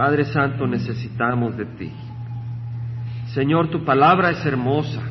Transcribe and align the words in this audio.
Padre 0.00 0.24
Santo, 0.24 0.66
necesitamos 0.66 1.58
de 1.58 1.66
ti. 1.66 1.92
Señor, 3.34 3.68
tu 3.68 3.84
palabra 3.84 4.30
es 4.30 4.46
hermosa, 4.46 5.02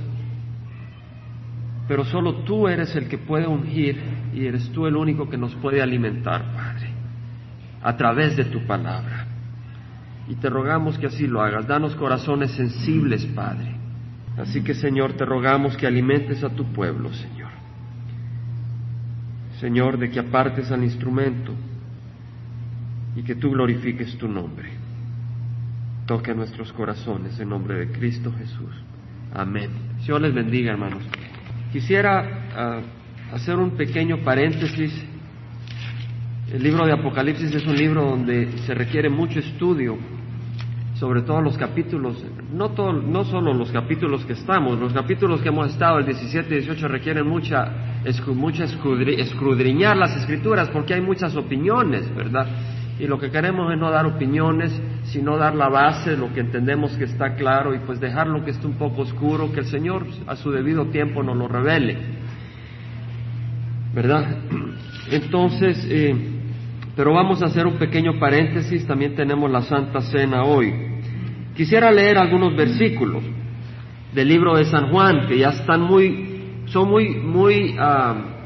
pero 1.87 2.03
solo 2.05 2.37
tú 2.37 2.67
eres 2.67 2.95
el 2.95 3.07
que 3.07 3.19
puede 3.19 3.45
ungir 3.45 4.01
y 4.33 4.47
eres 4.47 4.71
tú 4.71 4.87
el 4.87 4.95
único 4.95 5.29
que 5.29 5.37
nos 5.37 5.53
puede 5.57 5.83
alimentar, 5.83 6.43
Padre, 6.55 6.89
a 7.83 7.95
través 7.97 8.35
de 8.35 8.45
tu 8.45 8.65
palabra. 8.65 9.27
Y 10.27 10.33
te 10.37 10.49
rogamos 10.49 10.97
que 10.97 11.05
así 11.05 11.27
lo 11.27 11.43
hagas. 11.43 11.67
Danos 11.67 11.95
corazones 11.95 12.49
sensibles, 12.53 13.23
Padre. 13.27 13.75
Así 14.39 14.63
que, 14.63 14.73
Señor, 14.73 15.13
te 15.13 15.23
rogamos 15.23 15.77
que 15.77 15.85
alimentes 15.85 16.43
a 16.43 16.49
tu 16.49 16.65
pueblo, 16.73 17.13
Señor. 17.13 17.51
Señor, 19.59 19.99
de 19.99 20.09
que 20.09 20.19
apartes 20.19 20.71
al 20.71 20.83
instrumento 20.83 21.53
y 23.15 23.23
que 23.23 23.35
tú 23.35 23.51
glorifiques 23.51 24.17
tu 24.17 24.27
nombre. 24.27 24.69
Toque 26.05 26.33
nuestros 26.33 26.71
corazones 26.73 27.39
en 27.39 27.49
nombre 27.49 27.85
de 27.85 27.91
Cristo 27.91 28.31
Jesús. 28.37 28.73
Amén. 29.33 29.69
Señor 30.01 30.21
les 30.21 30.33
bendiga, 30.33 30.71
hermanos. 30.71 31.03
Quisiera 31.71 32.47
ah, 32.55 32.81
hacer 33.33 33.57
un 33.57 33.71
pequeño 33.71 34.23
paréntesis. 34.23 34.91
El 36.51 36.63
libro 36.63 36.85
de 36.85 36.93
Apocalipsis 36.93 37.53
es 37.53 37.65
un 37.67 37.75
libro 37.75 38.05
donde 38.05 38.57
se 38.65 38.73
requiere 38.73 39.07
mucho 39.07 39.39
estudio, 39.39 39.97
sobre 40.95 41.21
todo 41.21 41.41
los 41.41 41.57
capítulos, 41.57 42.25
no, 42.51 42.69
no 42.91 43.23
solo 43.23 43.53
los 43.53 43.71
capítulos 43.71 44.25
que 44.25 44.33
estamos, 44.33 44.79
los 44.79 44.91
capítulos 44.91 45.41
que 45.41 45.49
hemos 45.49 45.71
estado, 45.71 45.99
el 45.99 46.05
17 46.05 46.49
y 46.49 46.57
18, 46.61 46.87
requieren 46.87 47.27
mucha, 47.27 48.01
mucha 48.33 48.63
escudriñar 48.63 49.95
las 49.95 50.17
escrituras 50.17 50.69
porque 50.69 50.95
hay 50.95 51.01
muchas 51.01 51.35
opiniones, 51.35 52.13
¿verdad? 52.15 52.47
Y 52.99 53.07
lo 53.07 53.17
que 53.17 53.31
queremos 53.31 53.71
es 53.71 53.79
no 53.79 53.89
dar 53.89 54.05
opiniones, 54.05 54.71
sino 55.05 55.37
dar 55.37 55.55
la 55.55 55.69
base, 55.69 56.17
lo 56.17 56.33
que 56.33 56.41
entendemos 56.41 56.91
que 56.97 57.05
está 57.05 57.35
claro 57.35 57.73
y 57.73 57.79
pues 57.79 57.99
dejar 58.01 58.27
lo 58.27 58.43
que 58.43 58.51
esté 58.51 58.67
un 58.67 58.73
poco 58.73 59.03
oscuro, 59.03 59.53
que 59.53 59.61
el 59.61 59.67
Señor 59.67 60.05
a 60.27 60.35
su 60.35 60.51
debido 60.51 60.87
tiempo 60.87 61.23
nos 61.23 61.37
lo 61.37 61.47
revele. 61.47 61.97
¿Verdad? 63.95 64.39
Entonces, 65.11 65.87
eh, 65.89 66.13
pero 66.93 67.13
vamos 67.13 67.41
a 67.41 67.45
hacer 67.45 67.65
un 67.65 67.77
pequeño 67.77 68.19
paréntesis, 68.19 68.85
también 68.85 69.15
tenemos 69.15 69.49
la 69.49 69.61
Santa 69.61 70.01
Cena 70.01 70.43
hoy. 70.43 70.73
Quisiera 71.55 71.91
leer 71.91 72.17
algunos 72.17 72.53
versículos 72.53 73.23
del 74.13 74.27
libro 74.27 74.57
de 74.57 74.65
San 74.65 74.89
Juan, 74.91 75.25
que 75.25 75.37
ya 75.37 75.49
están 75.49 75.81
muy, 75.81 76.63
son 76.65 76.89
muy, 76.89 77.15
muy... 77.15 77.75
Ah, 77.79 78.38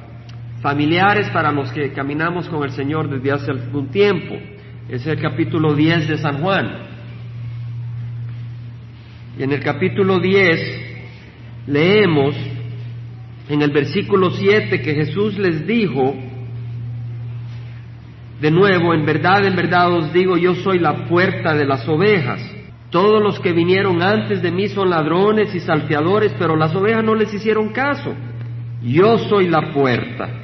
familiares 0.63 1.29
para 1.31 1.51
los 1.51 1.69
que 1.73 1.91
caminamos 1.91 2.47
con 2.47 2.63
el 2.63 2.71
Señor 2.71 3.09
desde 3.09 3.31
hace 3.33 3.51
algún 3.51 3.91
tiempo. 3.91 4.35
Es 4.87 5.05
el 5.05 5.19
capítulo 5.19 5.73
10 5.73 6.07
de 6.07 6.17
San 6.17 6.41
Juan. 6.41 6.71
Y 9.37 9.43
en 9.43 9.51
el 9.51 9.59
capítulo 9.61 10.19
10 10.19 11.65
leemos 11.67 12.33
en 13.49 13.61
el 13.61 13.71
versículo 13.71 14.31
7 14.31 14.81
que 14.81 14.95
Jesús 14.95 15.37
les 15.37 15.67
dijo, 15.67 16.15
de 18.39 18.51
nuevo, 18.51 18.93
en 18.93 19.05
verdad, 19.05 19.45
en 19.45 19.57
verdad 19.57 19.91
os 19.91 20.13
digo, 20.13 20.37
yo 20.37 20.55
soy 20.55 20.79
la 20.79 21.07
puerta 21.07 21.53
de 21.53 21.65
las 21.65 21.87
ovejas. 21.89 22.41
Todos 22.89 23.21
los 23.21 23.37
que 23.41 23.51
vinieron 23.51 24.01
antes 24.01 24.41
de 24.41 24.51
mí 24.51 24.69
son 24.69 24.89
ladrones 24.89 25.53
y 25.53 25.59
salteadores, 25.59 26.33
pero 26.39 26.55
las 26.55 26.73
ovejas 26.73 27.03
no 27.03 27.15
les 27.15 27.33
hicieron 27.33 27.73
caso. 27.73 28.13
Yo 28.81 29.17
soy 29.17 29.49
la 29.49 29.73
puerta. 29.73 30.42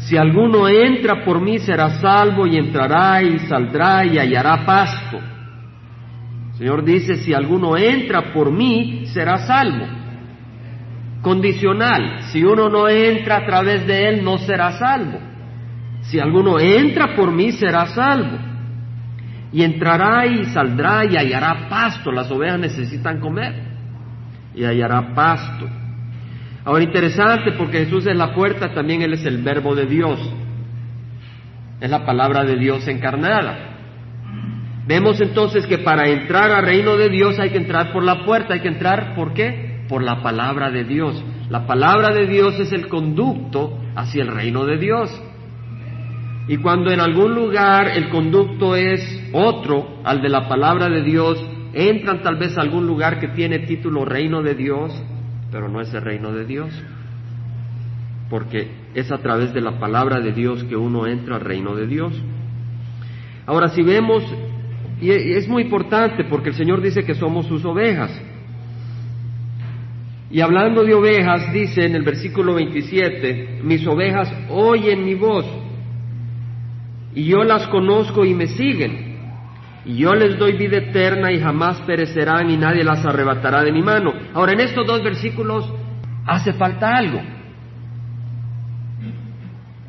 Si 0.00 0.16
alguno 0.16 0.66
entra 0.66 1.24
por 1.24 1.40
mí 1.40 1.58
será 1.58 2.00
salvo 2.00 2.46
y 2.46 2.56
entrará 2.56 3.22
y 3.22 3.38
saldrá 3.40 4.04
y 4.04 4.18
hallará 4.18 4.64
pasto. 4.64 5.20
Señor 6.56 6.84
dice, 6.84 7.16
si 7.16 7.34
alguno 7.34 7.76
entra 7.76 8.32
por 8.32 8.50
mí 8.50 9.06
será 9.12 9.38
salvo. 9.46 9.86
Condicional, 11.22 12.22
si 12.32 12.42
uno 12.42 12.68
no 12.70 12.88
entra 12.88 13.38
a 13.38 13.46
través 13.46 13.86
de 13.86 14.08
él 14.08 14.24
no 14.24 14.38
será 14.38 14.72
salvo. 14.72 15.18
Si 16.02 16.18
alguno 16.18 16.58
entra 16.58 17.14
por 17.14 17.30
mí 17.30 17.52
será 17.52 17.86
salvo. 17.86 18.38
Y 19.52 19.62
entrará 19.62 20.26
y 20.26 20.44
saldrá 20.46 21.04
y 21.04 21.16
hallará 21.16 21.68
pasto. 21.68 22.10
Las 22.10 22.30
ovejas 22.30 22.58
necesitan 22.58 23.20
comer. 23.20 23.54
Y 24.54 24.64
hallará 24.64 25.14
pasto. 25.14 25.79
Ahora 26.64 26.84
interesante 26.84 27.52
porque 27.52 27.84
Jesús 27.84 28.06
es 28.06 28.16
la 28.16 28.34
puerta, 28.34 28.72
también 28.74 29.02
Él 29.02 29.14
es 29.14 29.24
el 29.24 29.42
verbo 29.42 29.74
de 29.74 29.86
Dios. 29.86 30.18
Es 31.80 31.90
la 31.90 32.04
palabra 32.04 32.44
de 32.44 32.56
Dios 32.56 32.86
encarnada. 32.88 33.70
Vemos 34.86 35.20
entonces 35.20 35.66
que 35.66 35.78
para 35.78 36.08
entrar 36.08 36.50
al 36.50 36.64
reino 36.64 36.96
de 36.96 37.08
Dios 37.08 37.38
hay 37.38 37.50
que 37.50 37.58
entrar 37.58 37.92
por 37.92 38.02
la 38.02 38.24
puerta, 38.24 38.54
hay 38.54 38.60
que 38.60 38.68
entrar 38.68 39.14
¿por 39.14 39.32
qué? 39.32 39.84
Por 39.88 40.02
la 40.02 40.22
palabra 40.22 40.70
de 40.70 40.84
Dios. 40.84 41.22
La 41.48 41.66
palabra 41.66 42.12
de 42.12 42.26
Dios 42.26 42.58
es 42.60 42.72
el 42.72 42.88
conducto 42.88 43.78
hacia 43.94 44.22
el 44.22 44.28
reino 44.28 44.66
de 44.66 44.78
Dios. 44.78 45.10
Y 46.48 46.56
cuando 46.56 46.90
en 46.90 47.00
algún 47.00 47.34
lugar 47.34 47.88
el 47.88 48.08
conducto 48.08 48.74
es 48.74 49.00
otro 49.32 50.00
al 50.04 50.20
de 50.20 50.28
la 50.28 50.48
palabra 50.48 50.88
de 50.88 51.02
Dios, 51.02 51.40
entran 51.72 52.22
tal 52.22 52.36
vez 52.36 52.58
a 52.58 52.62
algún 52.62 52.86
lugar 52.86 53.20
que 53.20 53.28
tiene 53.28 53.60
título 53.60 54.04
reino 54.04 54.42
de 54.42 54.54
Dios, 54.54 54.92
pero 55.50 55.68
no 55.68 55.80
es 55.80 55.92
el 55.92 56.02
reino 56.02 56.32
de 56.32 56.44
Dios, 56.44 56.70
porque 58.28 58.68
es 58.94 59.10
a 59.10 59.18
través 59.18 59.52
de 59.52 59.60
la 59.60 59.78
palabra 59.78 60.20
de 60.20 60.32
Dios 60.32 60.64
que 60.64 60.76
uno 60.76 61.06
entra 61.06 61.36
al 61.36 61.42
reino 61.42 61.74
de 61.74 61.86
Dios. 61.86 62.12
Ahora, 63.46 63.68
si 63.68 63.82
vemos, 63.82 64.22
y 65.00 65.10
es 65.10 65.48
muy 65.48 65.64
importante 65.64 66.24
porque 66.24 66.50
el 66.50 66.54
Señor 66.54 66.80
dice 66.80 67.04
que 67.04 67.14
somos 67.14 67.46
sus 67.46 67.64
ovejas, 67.64 68.10
y 70.30 70.40
hablando 70.40 70.84
de 70.84 70.94
ovejas, 70.94 71.52
dice 71.52 71.84
en 71.84 71.96
el 71.96 72.04
versículo 72.04 72.54
27, 72.54 73.60
mis 73.64 73.84
ovejas 73.86 74.32
oyen 74.48 75.04
mi 75.04 75.14
voz, 75.14 75.44
y 77.14 77.24
yo 77.24 77.42
las 77.42 77.66
conozco 77.66 78.24
y 78.24 78.34
me 78.34 78.46
siguen 78.46 79.09
y 79.84 79.96
yo 79.96 80.14
les 80.14 80.38
doy 80.38 80.52
vida 80.52 80.78
eterna 80.78 81.32
y 81.32 81.40
jamás 81.40 81.80
perecerán 81.82 82.50
y 82.50 82.56
nadie 82.56 82.84
las 82.84 83.04
arrebatará 83.04 83.62
de 83.62 83.72
mi 83.72 83.82
mano. 83.82 84.12
Ahora, 84.34 84.52
en 84.52 84.60
estos 84.60 84.86
dos 84.86 85.02
versículos 85.02 85.72
hace 86.26 86.52
falta 86.52 86.94
algo, 86.96 87.20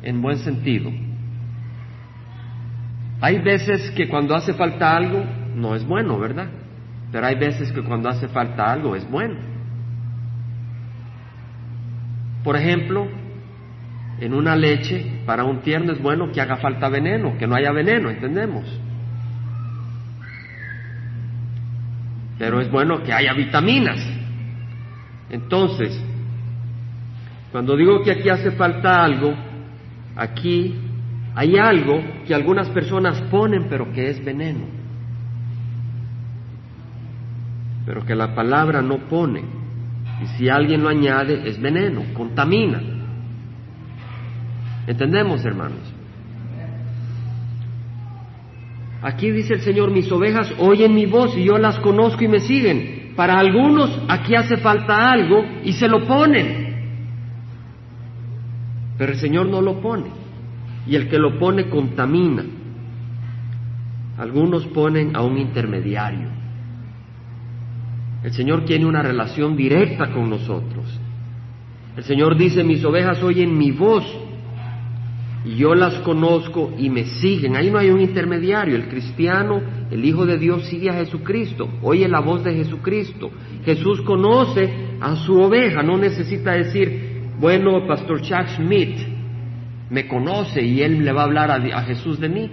en 0.02 0.22
buen 0.22 0.38
sentido. 0.38 0.90
Hay 3.20 3.38
veces 3.38 3.90
que 3.92 4.08
cuando 4.08 4.34
hace 4.34 4.54
falta 4.54 4.96
algo 4.96 5.24
no 5.54 5.76
es 5.76 5.86
bueno, 5.86 6.18
¿verdad? 6.18 6.48
Pero 7.12 7.26
hay 7.26 7.36
veces 7.36 7.70
que 7.70 7.82
cuando 7.82 8.08
hace 8.08 8.26
falta 8.28 8.72
algo 8.72 8.96
es 8.96 9.08
bueno. 9.08 9.36
Por 12.42 12.56
ejemplo, 12.56 13.06
en 14.18 14.34
una 14.34 14.56
leche, 14.56 15.20
para 15.26 15.44
un 15.44 15.60
tierno 15.60 15.92
es 15.92 16.02
bueno 16.02 16.32
que 16.32 16.40
haga 16.40 16.56
falta 16.56 16.88
veneno, 16.88 17.36
que 17.38 17.46
no 17.46 17.54
haya 17.54 17.70
veneno, 17.70 18.10
¿entendemos? 18.10 18.64
Pero 22.42 22.60
es 22.60 22.68
bueno 22.72 23.04
que 23.04 23.12
haya 23.12 23.34
vitaminas. 23.34 24.04
Entonces, 25.30 25.96
cuando 27.52 27.76
digo 27.76 28.02
que 28.02 28.10
aquí 28.10 28.28
hace 28.30 28.50
falta 28.50 29.04
algo, 29.04 29.32
aquí 30.16 30.74
hay 31.36 31.56
algo 31.56 32.02
que 32.26 32.34
algunas 32.34 32.68
personas 32.70 33.20
ponen 33.30 33.68
pero 33.70 33.92
que 33.92 34.10
es 34.10 34.24
veneno, 34.24 34.64
pero 37.86 38.04
que 38.04 38.16
la 38.16 38.34
palabra 38.34 38.82
no 38.82 39.08
pone. 39.08 39.44
Y 40.20 40.26
si 40.36 40.48
alguien 40.48 40.82
lo 40.82 40.88
añade, 40.88 41.48
es 41.48 41.62
veneno, 41.62 42.02
contamina. 42.12 42.82
¿Entendemos, 44.88 45.44
hermanos? 45.44 45.91
Aquí 49.02 49.32
dice 49.32 49.54
el 49.54 49.60
Señor, 49.62 49.90
mis 49.90 50.10
ovejas 50.12 50.54
oyen 50.58 50.94
mi 50.94 51.06
voz 51.06 51.36
y 51.36 51.44
yo 51.44 51.58
las 51.58 51.78
conozco 51.80 52.22
y 52.22 52.28
me 52.28 52.38
siguen. 52.40 53.12
Para 53.16 53.38
algunos 53.38 54.00
aquí 54.08 54.34
hace 54.36 54.56
falta 54.56 55.10
algo 55.10 55.44
y 55.64 55.72
se 55.72 55.88
lo 55.88 56.06
ponen. 56.06 56.72
Pero 58.96 59.12
el 59.12 59.18
Señor 59.18 59.46
no 59.46 59.60
lo 59.60 59.80
pone. 59.80 60.06
Y 60.86 60.94
el 60.94 61.08
que 61.08 61.18
lo 61.18 61.38
pone 61.38 61.68
contamina. 61.68 62.44
Algunos 64.18 64.66
ponen 64.66 65.16
a 65.16 65.22
un 65.22 65.36
intermediario. 65.36 66.28
El 68.22 68.32
Señor 68.32 68.64
tiene 68.64 68.86
una 68.86 69.02
relación 69.02 69.56
directa 69.56 70.12
con 70.12 70.30
nosotros. 70.30 71.00
El 71.96 72.04
Señor 72.04 72.36
dice, 72.38 72.62
mis 72.62 72.84
ovejas 72.84 73.20
oyen 73.22 73.58
mi 73.58 73.72
voz 73.72 74.04
yo 75.44 75.74
las 75.74 75.94
conozco 76.00 76.72
y 76.78 76.88
me 76.88 77.04
siguen. 77.04 77.56
Ahí 77.56 77.70
no 77.70 77.78
hay 77.78 77.90
un 77.90 78.00
intermediario. 78.00 78.76
El 78.76 78.88
cristiano, 78.88 79.60
el 79.90 80.04
Hijo 80.04 80.24
de 80.24 80.38
Dios, 80.38 80.66
sigue 80.66 80.90
a 80.90 80.94
Jesucristo, 80.94 81.68
oye 81.82 82.06
la 82.08 82.20
voz 82.20 82.44
de 82.44 82.54
Jesucristo. 82.54 83.30
Jesús 83.64 84.00
conoce 84.02 84.72
a 85.00 85.16
su 85.16 85.40
oveja, 85.40 85.82
no 85.82 85.98
necesita 85.98 86.52
decir, 86.52 87.30
bueno, 87.40 87.86
Pastor 87.86 88.22
Chuck 88.22 88.46
Smith 88.56 88.98
me 89.90 90.06
conoce 90.06 90.62
y 90.62 90.80
él 90.80 91.04
le 91.04 91.12
va 91.12 91.22
a 91.22 91.24
hablar 91.24 91.50
a, 91.50 91.82
Jesús 91.82 92.20
de 92.20 92.28
mí. 92.28 92.50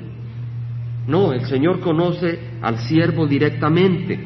No, 1.07 1.31
el 1.31 1.45
Señor 1.45 1.80
conoce 1.80 2.39
al 2.62 2.80
siervo 2.80 3.27
directamente. 3.27 4.19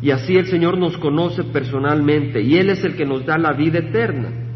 Y 0.00 0.10
así 0.10 0.36
el 0.36 0.46
Señor 0.46 0.78
nos 0.78 0.96
conoce 0.98 1.42
personalmente 1.44 2.40
y 2.40 2.56
Él 2.56 2.70
es 2.70 2.84
el 2.84 2.94
que 2.94 3.04
nos 3.04 3.26
da 3.26 3.36
la 3.36 3.52
vida 3.52 3.80
eterna. 3.80 4.47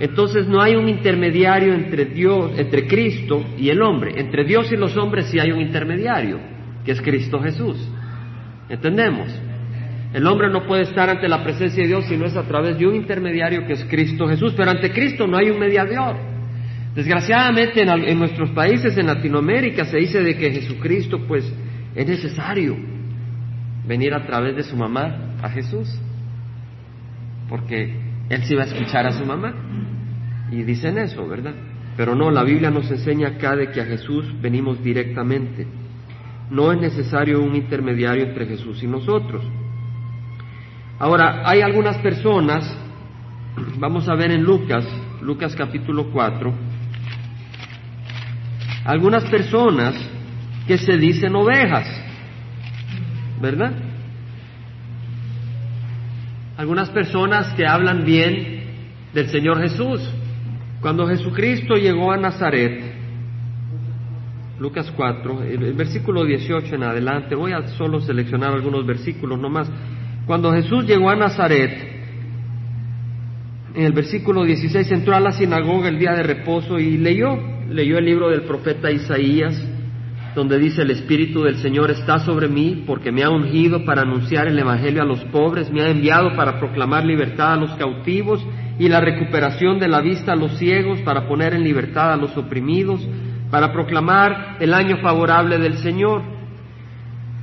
Entonces 0.00 0.48
no 0.48 0.60
hay 0.60 0.74
un 0.74 0.88
intermediario 0.88 1.72
entre 1.72 2.06
Dios, 2.06 2.52
entre 2.58 2.86
Cristo 2.86 3.44
y 3.56 3.68
el 3.68 3.80
hombre. 3.80 4.14
Entre 4.16 4.44
Dios 4.44 4.70
y 4.72 4.76
los 4.76 4.96
hombres 4.96 5.26
sí 5.26 5.38
hay 5.38 5.52
un 5.52 5.60
intermediario, 5.60 6.40
que 6.84 6.92
es 6.92 7.00
Cristo 7.00 7.40
Jesús. 7.40 7.76
¿Entendemos? 8.68 9.28
El 10.12 10.26
hombre 10.26 10.48
no 10.48 10.66
puede 10.66 10.82
estar 10.82 11.10
ante 11.10 11.28
la 11.28 11.42
presencia 11.42 11.82
de 11.82 11.88
Dios 11.88 12.04
si 12.06 12.16
no 12.16 12.26
es 12.26 12.36
a 12.36 12.44
través 12.44 12.78
de 12.78 12.86
un 12.86 12.94
intermediario 12.94 13.66
que 13.66 13.72
es 13.74 13.84
Cristo 13.84 14.28
Jesús, 14.28 14.54
pero 14.56 14.70
ante 14.70 14.92
Cristo 14.92 15.26
no 15.26 15.36
hay 15.36 15.50
un 15.50 15.58
mediador. 15.58 16.16
Desgraciadamente 16.94 17.82
en, 17.82 18.18
nuestros 18.18 18.50
países, 18.50 18.96
en 18.96 19.06
Latinoamérica, 19.06 19.84
se 19.84 19.96
dice 19.96 20.22
de 20.22 20.36
que 20.36 20.52
Jesucristo, 20.52 21.18
pues, 21.26 21.52
es 21.96 22.06
necesario 22.06 22.76
venir 23.86 24.14
a 24.14 24.24
través 24.24 24.54
de 24.54 24.62
su 24.62 24.76
mamá 24.76 25.34
a 25.42 25.48
Jesús, 25.50 25.88
porque 27.48 28.03
él 28.28 28.42
sí 28.44 28.54
va 28.54 28.62
a 28.62 28.66
escuchar 28.66 29.06
a 29.06 29.12
su 29.12 29.24
mamá. 29.24 29.54
Y 30.50 30.62
dicen 30.62 30.98
eso, 30.98 31.26
¿verdad? 31.26 31.54
Pero 31.96 32.14
no, 32.14 32.30
la 32.30 32.42
Biblia 32.42 32.70
nos 32.70 32.90
enseña 32.90 33.28
acá 33.28 33.54
de 33.56 33.70
que 33.70 33.80
a 33.80 33.86
Jesús 33.86 34.24
venimos 34.40 34.82
directamente. 34.82 35.66
No 36.50 36.72
es 36.72 36.80
necesario 36.80 37.42
un 37.42 37.54
intermediario 37.54 38.24
entre 38.24 38.46
Jesús 38.46 38.82
y 38.82 38.86
nosotros. 38.86 39.44
Ahora, 40.98 41.42
hay 41.48 41.60
algunas 41.60 41.98
personas, 41.98 42.76
vamos 43.78 44.08
a 44.08 44.14
ver 44.14 44.30
en 44.30 44.42
Lucas, 44.42 44.86
Lucas 45.22 45.54
capítulo 45.56 46.10
4, 46.10 46.54
algunas 48.84 49.24
personas 49.24 49.94
que 50.66 50.78
se 50.78 50.96
dicen 50.96 51.34
ovejas, 51.34 51.86
¿verdad? 53.40 53.72
Algunas 56.56 56.90
personas 56.90 57.52
que 57.54 57.66
hablan 57.66 58.04
bien 58.04 58.62
del 59.12 59.28
Señor 59.28 59.60
Jesús. 59.60 60.00
Cuando 60.80 61.06
Jesucristo 61.06 61.74
llegó 61.74 62.12
a 62.12 62.16
Nazaret, 62.16 62.92
Lucas 64.58 64.92
4, 64.94 65.42
el, 65.42 65.72
versículo 65.72 66.24
18 66.24 66.74
en 66.74 66.82
adelante, 66.82 67.34
voy 67.34 67.52
a 67.52 67.66
solo 67.68 68.00
seleccionar 68.00 68.52
algunos 68.52 68.86
versículos 68.86 69.38
nomás. 69.38 69.70
Cuando 70.26 70.52
Jesús 70.52 70.86
llegó 70.86 71.10
a 71.10 71.16
Nazaret, 71.16 71.92
en 73.74 73.82
el 73.82 73.92
versículo 73.92 74.44
16 74.44 74.92
entró 74.92 75.16
a 75.16 75.20
la 75.20 75.32
sinagoga 75.32 75.88
el 75.88 75.98
día 75.98 76.12
de 76.12 76.22
reposo 76.22 76.78
y 76.78 76.96
leyó 76.98 77.54
leyó 77.68 77.98
el 77.98 78.04
libro 78.04 78.30
del 78.30 78.42
profeta 78.42 78.90
Isaías, 78.90 79.60
donde 80.34 80.58
dice, 80.58 80.82
el 80.82 80.90
Espíritu 80.90 81.42
del 81.42 81.56
Señor 81.58 81.90
está 81.90 82.18
sobre 82.18 82.48
mí 82.48 82.82
porque 82.86 83.12
me 83.12 83.22
ha 83.22 83.30
ungido 83.30 83.84
para 83.84 84.02
anunciar 84.02 84.48
el 84.48 84.58
Evangelio 84.58 85.02
a 85.02 85.06
los 85.06 85.20
pobres, 85.26 85.70
me 85.70 85.82
ha 85.82 85.90
enviado 85.90 86.34
para 86.34 86.58
proclamar 86.58 87.04
libertad 87.04 87.52
a 87.52 87.56
los 87.56 87.70
cautivos 87.72 88.44
y 88.78 88.88
la 88.88 89.00
recuperación 89.00 89.78
de 89.78 89.88
la 89.88 90.00
vista 90.00 90.32
a 90.32 90.36
los 90.36 90.58
ciegos, 90.58 91.00
para 91.00 91.28
poner 91.28 91.54
en 91.54 91.62
libertad 91.62 92.12
a 92.12 92.16
los 92.16 92.36
oprimidos, 92.36 93.06
para 93.50 93.72
proclamar 93.72 94.56
el 94.58 94.74
año 94.74 94.98
favorable 94.98 95.58
del 95.58 95.78
Señor. 95.78 96.22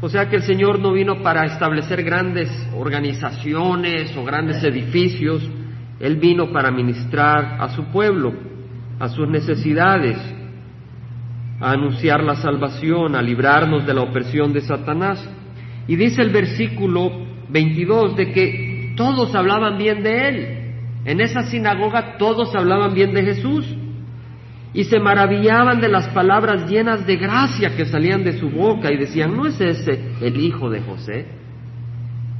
O 0.01 0.09
sea 0.09 0.29
que 0.29 0.37
el 0.37 0.43
Señor 0.43 0.79
no 0.79 0.91
vino 0.91 1.21
para 1.21 1.45
establecer 1.45 2.03
grandes 2.03 2.49
organizaciones 2.75 4.15
o 4.17 4.25
grandes 4.25 4.61
edificios, 4.63 5.47
Él 5.99 6.17
vino 6.17 6.51
para 6.51 6.71
ministrar 6.71 7.57
a 7.61 7.69
su 7.69 7.85
pueblo 7.85 8.51
a 9.01 9.09
sus 9.09 9.27
necesidades, 9.27 10.15
a 11.61 11.71
anunciar 11.71 12.23
la 12.23 12.35
salvación, 12.35 13.15
a 13.15 13.21
librarnos 13.21 13.85
de 13.85 13.93
la 13.93 14.01
opresión 14.01 14.51
de 14.51 14.61
Satanás. 14.61 15.23
Y 15.87 15.95
dice 15.95 16.21
el 16.21 16.31
versículo 16.31 17.11
22 17.49 18.15
de 18.15 18.31
que 18.31 18.93
todos 18.97 19.33
hablaban 19.35 19.77
bien 19.77 20.03
de 20.03 20.27
él. 20.27 20.57
En 21.05 21.21
esa 21.21 21.43
sinagoga 21.43 22.17
todos 22.17 22.53
hablaban 22.55 22.93
bien 22.93 23.13
de 23.13 23.23
Jesús 23.23 23.65
y 24.73 24.83
se 24.83 24.99
maravillaban 24.99 25.81
de 25.81 25.89
las 25.89 26.07
palabras 26.09 26.69
llenas 26.69 27.05
de 27.05 27.17
gracia 27.17 27.75
que 27.75 27.85
salían 27.85 28.23
de 28.23 28.39
su 28.39 28.49
boca 28.49 28.91
y 28.91 28.97
decían, 28.97 29.35
¿no 29.35 29.47
es 29.47 29.59
ese 29.59 29.99
el 30.21 30.37
hijo 30.37 30.69
de 30.69 30.81
José? 30.81 31.25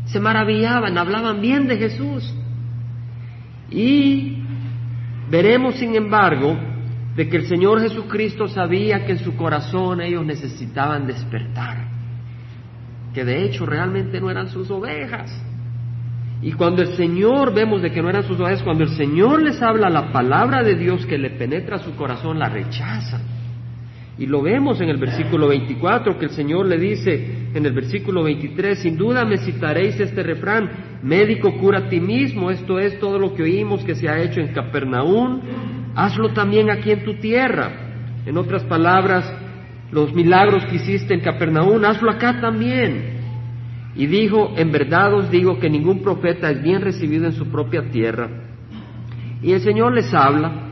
Se 0.05 0.19
maravillaban, 0.19 0.97
hablaban 0.97 1.41
bien 1.41 1.67
de 1.67 1.77
Jesús. 1.77 2.33
Y 3.69 4.41
Veremos, 5.31 5.75
sin 5.75 5.95
embargo, 5.95 6.57
de 7.21 7.29
que 7.29 7.37
el 7.37 7.45
Señor 7.45 7.79
Jesucristo 7.79 8.47
sabía 8.47 9.05
que 9.05 9.11
en 9.11 9.19
su 9.19 9.35
corazón 9.35 10.01
ellos 10.01 10.25
necesitaban 10.25 11.05
despertar, 11.05 11.87
que 13.13 13.23
de 13.23 13.45
hecho 13.45 13.63
realmente 13.63 14.19
no 14.19 14.31
eran 14.31 14.49
sus 14.49 14.71
ovejas. 14.71 15.31
Y 16.41 16.53
cuando 16.53 16.81
el 16.81 16.95
Señor, 16.95 17.53
vemos 17.53 17.83
de 17.83 17.91
que 17.91 18.01
no 18.01 18.09
eran 18.09 18.23
sus 18.23 18.39
ovejas, 18.39 18.63
cuando 18.63 18.85
el 18.85 18.97
Señor 18.97 19.43
les 19.43 19.61
habla 19.61 19.87
la 19.87 20.11
palabra 20.11 20.63
de 20.63 20.73
Dios 20.73 21.05
que 21.05 21.19
le 21.19 21.29
penetra 21.29 21.77
su 21.77 21.95
corazón, 21.95 22.39
la 22.39 22.49
rechazan. 22.49 23.21
Y 24.17 24.25
lo 24.25 24.41
vemos 24.41 24.81
en 24.81 24.89
el 24.89 24.97
versículo 24.97 25.49
24, 25.49 26.17
que 26.17 26.25
el 26.25 26.31
Señor 26.31 26.65
le 26.65 26.79
dice 26.79 27.49
en 27.53 27.63
el 27.63 27.73
versículo 27.73 28.23
23, 28.23 28.79
sin 28.79 28.97
duda 28.97 29.25
me 29.25 29.37
citaréis 29.37 29.99
este 29.99 30.23
refrán, 30.23 30.99
médico 31.03 31.55
cura 31.59 31.77
a 31.85 31.87
ti 31.87 31.99
mismo, 31.99 32.49
esto 32.49 32.79
es 32.79 32.97
todo 32.99 33.19
lo 33.19 33.35
que 33.35 33.43
oímos 33.43 33.83
que 33.83 33.93
se 33.93 34.09
ha 34.09 34.19
hecho 34.19 34.39
en 34.39 34.53
Capernaum, 34.53 35.41
hazlo 35.95 36.33
también 36.33 36.69
aquí 36.69 36.91
en 36.91 37.03
tu 37.03 37.15
tierra. 37.15 37.71
En 38.25 38.37
otras 38.37 38.63
palabras, 38.63 39.31
los 39.91 40.13
milagros 40.13 40.65
que 40.65 40.75
hiciste 40.75 41.13
en 41.13 41.21
Capernaum, 41.21 41.83
hazlo 41.83 42.11
acá 42.11 42.39
también. 42.39 43.19
Y 43.95 44.07
dijo, 44.07 44.53
en 44.55 44.71
verdad 44.71 45.13
os 45.13 45.29
digo 45.29 45.59
que 45.59 45.69
ningún 45.69 46.01
profeta 46.01 46.49
es 46.49 46.61
bien 46.61 46.81
recibido 46.81 47.25
en 47.25 47.33
su 47.33 47.47
propia 47.47 47.89
tierra. 47.89 48.29
Y 49.41 49.51
el 49.51 49.61
Señor 49.61 49.93
les 49.93 50.13
habla, 50.13 50.71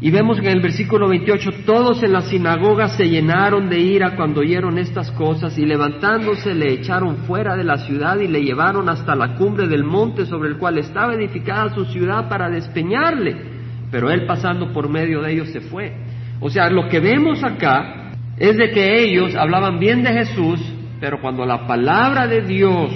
y 0.00 0.10
vemos 0.10 0.40
que 0.40 0.48
en 0.50 0.56
el 0.56 0.62
versículo 0.62 1.08
28, 1.08 1.64
todos 1.64 2.02
en 2.02 2.12
la 2.12 2.22
sinagoga 2.22 2.88
se 2.88 3.08
llenaron 3.08 3.70
de 3.70 3.78
ira 3.78 4.16
cuando 4.16 4.40
oyeron 4.40 4.76
estas 4.78 5.10
cosas 5.12 5.56
y 5.56 5.64
levantándose 5.64 6.52
le 6.52 6.72
echaron 6.72 7.18
fuera 7.26 7.56
de 7.56 7.64
la 7.64 7.78
ciudad 7.78 8.18
y 8.18 8.28
le 8.28 8.42
llevaron 8.42 8.88
hasta 8.88 9.14
la 9.14 9.36
cumbre 9.36 9.68
del 9.68 9.84
monte 9.84 10.26
sobre 10.26 10.50
el 10.50 10.58
cual 10.58 10.78
estaba 10.78 11.14
edificada 11.14 11.74
su 11.74 11.84
ciudad 11.86 12.28
para 12.28 12.50
despeñarle. 12.50 13.53
Pero 13.94 14.10
él 14.10 14.26
pasando 14.26 14.72
por 14.72 14.88
medio 14.88 15.22
de 15.22 15.34
ellos 15.34 15.50
se 15.50 15.60
fue. 15.60 15.92
O 16.40 16.50
sea, 16.50 16.68
lo 16.68 16.88
que 16.88 16.98
vemos 16.98 17.44
acá 17.44 18.10
es 18.36 18.56
de 18.56 18.72
que 18.72 19.04
ellos 19.04 19.36
hablaban 19.36 19.78
bien 19.78 20.02
de 20.02 20.12
Jesús, 20.12 20.60
pero 20.98 21.20
cuando 21.20 21.46
la 21.46 21.64
palabra 21.68 22.26
de 22.26 22.40
Dios 22.40 22.90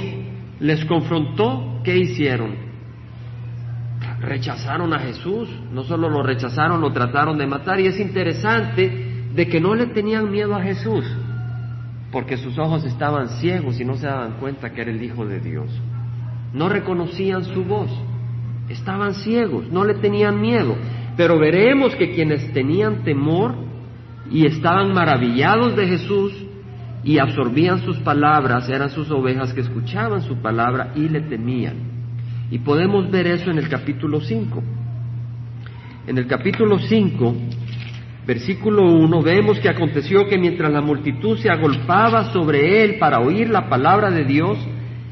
les 0.58 0.84
confrontó, 0.86 1.82
¿qué 1.84 1.96
hicieron? 1.96 2.66
rechazaron 4.20 4.92
a 4.92 4.98
Jesús, 4.98 5.48
no 5.72 5.84
solo 5.84 6.10
lo 6.10 6.20
rechazaron, 6.24 6.80
lo 6.80 6.90
trataron 6.92 7.38
de 7.38 7.46
matar. 7.46 7.78
Y 7.78 7.86
es 7.86 8.00
interesante 8.00 8.90
de 9.32 9.46
que 9.46 9.60
no 9.60 9.76
le 9.76 9.86
tenían 9.86 10.28
miedo 10.28 10.56
a 10.56 10.62
Jesús, 10.64 11.04
porque 12.10 12.36
sus 12.36 12.58
ojos 12.58 12.84
estaban 12.84 13.28
ciegos 13.38 13.80
y 13.80 13.84
no 13.84 13.94
se 13.94 14.08
daban 14.08 14.32
cuenta 14.40 14.72
que 14.72 14.80
era 14.80 14.90
el 14.90 15.00
Hijo 15.00 15.24
de 15.24 15.38
Dios. 15.38 15.70
No 16.52 16.68
reconocían 16.68 17.44
su 17.44 17.62
voz, 17.62 17.88
estaban 18.68 19.14
ciegos, 19.14 19.70
no 19.70 19.84
le 19.84 19.94
tenían 19.94 20.40
miedo. 20.40 20.76
Pero 21.16 21.38
veremos 21.38 21.94
que 21.96 22.12
quienes 22.12 22.52
tenían 22.52 23.02
temor 23.02 23.54
y 24.30 24.46
estaban 24.46 24.92
maravillados 24.92 25.74
de 25.76 25.86
Jesús 25.86 26.32
y 27.02 27.18
absorbían 27.18 27.80
sus 27.80 27.98
palabras 27.98 28.68
eran 28.68 28.90
sus 28.90 29.10
ovejas 29.10 29.52
que 29.52 29.62
escuchaban 29.62 30.22
su 30.22 30.36
palabra 30.36 30.92
y 30.94 31.08
le 31.08 31.22
temían. 31.22 31.76
Y 32.50 32.58
podemos 32.58 33.10
ver 33.10 33.26
eso 33.26 33.50
en 33.50 33.58
el 33.58 33.68
capítulo 33.68 34.20
5. 34.20 34.62
En 36.06 36.18
el 36.18 36.26
capítulo 36.26 36.78
5, 36.78 37.34
versículo 38.26 38.84
1, 38.84 39.22
vemos 39.22 39.58
que 39.58 39.68
aconteció 39.68 40.26
que 40.26 40.38
mientras 40.38 40.72
la 40.72 40.80
multitud 40.80 41.38
se 41.38 41.50
agolpaba 41.50 42.32
sobre 42.32 42.84
él 42.84 42.98
para 42.98 43.20
oír 43.20 43.50
la 43.50 43.68
palabra 43.68 44.10
de 44.10 44.24
Dios, 44.24 44.58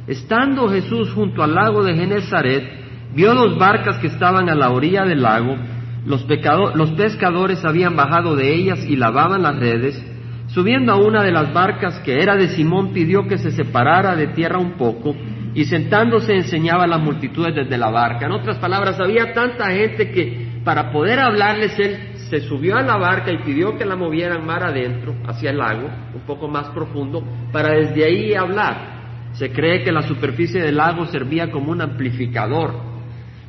estando 0.07 0.69
Jesús 0.69 1.13
junto 1.13 1.43
al 1.43 1.55
lago 1.55 1.83
de 1.83 1.95
Genezaret, 1.95 2.86
vio 3.17 3.35
dos 3.35 3.59
barcas 3.59 3.97
que 3.99 4.09
estaban 4.09 4.51
a 4.51 4.55
la 4.55 4.71
orilla 4.71 5.05
del 5.05 5.23
lago, 5.23 5.57
los, 6.05 6.27
los 6.75 6.91
pescadores 6.93 7.65
habían 7.65 7.97
bajado 7.97 8.37
de 8.37 8.55
ellas 8.55 8.85
y 8.87 8.95
lavaban 8.95 9.43
las 9.43 9.59
redes, 9.59 10.01
subiendo 10.49 10.93
a 10.93 10.97
una 10.97 11.25
de 11.25 11.33
las 11.33 11.53
barcas 11.53 11.99
que 12.01 12.23
era 12.23 12.37
de 12.37 12.49
Simón 12.49 12.93
pidió 12.93 13.27
que 13.27 13.39
se 13.39 13.51
separara 13.51 14.15
de 14.15 14.29
tierra 14.29 14.59
un 14.59 14.73
poco, 14.73 15.17
y 15.55 15.65
sentándose 15.65 16.35
enseñaba 16.35 16.85
a 16.85 16.87
las 16.87 17.01
multitudes 17.01 17.55
desde 17.55 17.79
la 17.79 17.91
barca. 17.91 18.27
En 18.27 18.33
otras 18.33 18.59
palabras, 18.59 19.01
había 19.01 19.33
tanta 19.33 19.71
gente 19.71 20.11
que 20.11 20.61
para 20.63 20.93
poder 20.93 21.19
hablarles 21.19 21.79
él 21.79 21.97
se 22.29 22.41
subió 22.41 22.77
a 22.77 22.83
la 22.83 22.99
barca 22.99 23.33
y 23.33 23.39
pidió 23.39 23.79
que 23.79 23.87
la 23.87 23.97
movieran 23.97 24.45
mar 24.45 24.63
adentro, 24.63 25.15
hacia 25.27 25.51
el 25.51 25.59
lago, 25.59 25.89
un 26.15 26.21
poco 26.27 26.49
más 26.49 26.69
profundo, 26.69 27.25
para 27.51 27.71
desde 27.71 28.05
ahí 28.05 28.35
hablar. 28.35 29.31
Se 29.33 29.51
cree 29.51 29.83
que 29.83 29.93
la 29.93 30.03
superficie 30.03 30.61
del 30.61 30.77
lago 30.77 31.07
servía 31.07 31.51
como 31.51 31.73
un 31.73 31.81
amplificador, 31.81 32.96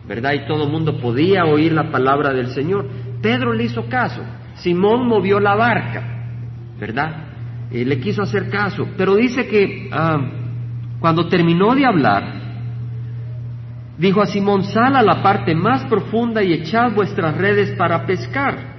¿verdad? 0.08 0.34
Y 0.34 0.48
todo 0.48 0.64
el 0.66 0.72
mundo 0.72 1.00
podía 1.00 1.46
oír 1.46 1.74
la 1.74 1.92
palabra 1.92 2.34
del 2.34 2.48
Señor. 2.48 2.88
Pedro 3.22 3.54
le 3.54 3.66
hizo 3.66 3.88
caso. 3.88 4.22
Simón 4.56 5.08
movió 5.08 5.40
la 5.40 5.56
barca. 5.56 6.18
¿verdad? 6.80 7.26
Eh, 7.72 7.84
le 7.86 8.00
quiso 8.00 8.22
hacer 8.22 8.50
caso, 8.50 8.88
pero 8.98 9.16
dice 9.16 9.48
que 9.48 9.90
ah, 9.92 10.20
cuando 11.00 11.28
terminó 11.28 11.76
de 11.76 11.86
hablar, 11.86 12.34
dijo 13.98 14.22
a 14.22 14.28
Simón, 14.28 14.64
sal 14.64 14.96
a 14.96 15.02
la 15.02 15.22
parte 15.22 15.54
más 15.56 15.84
profunda 15.86 16.44
y 16.44 16.54
echad 16.54 16.94
vuestras 16.94 17.36
redes 17.36 17.72
para 17.78 18.06
pescar. 18.06 18.78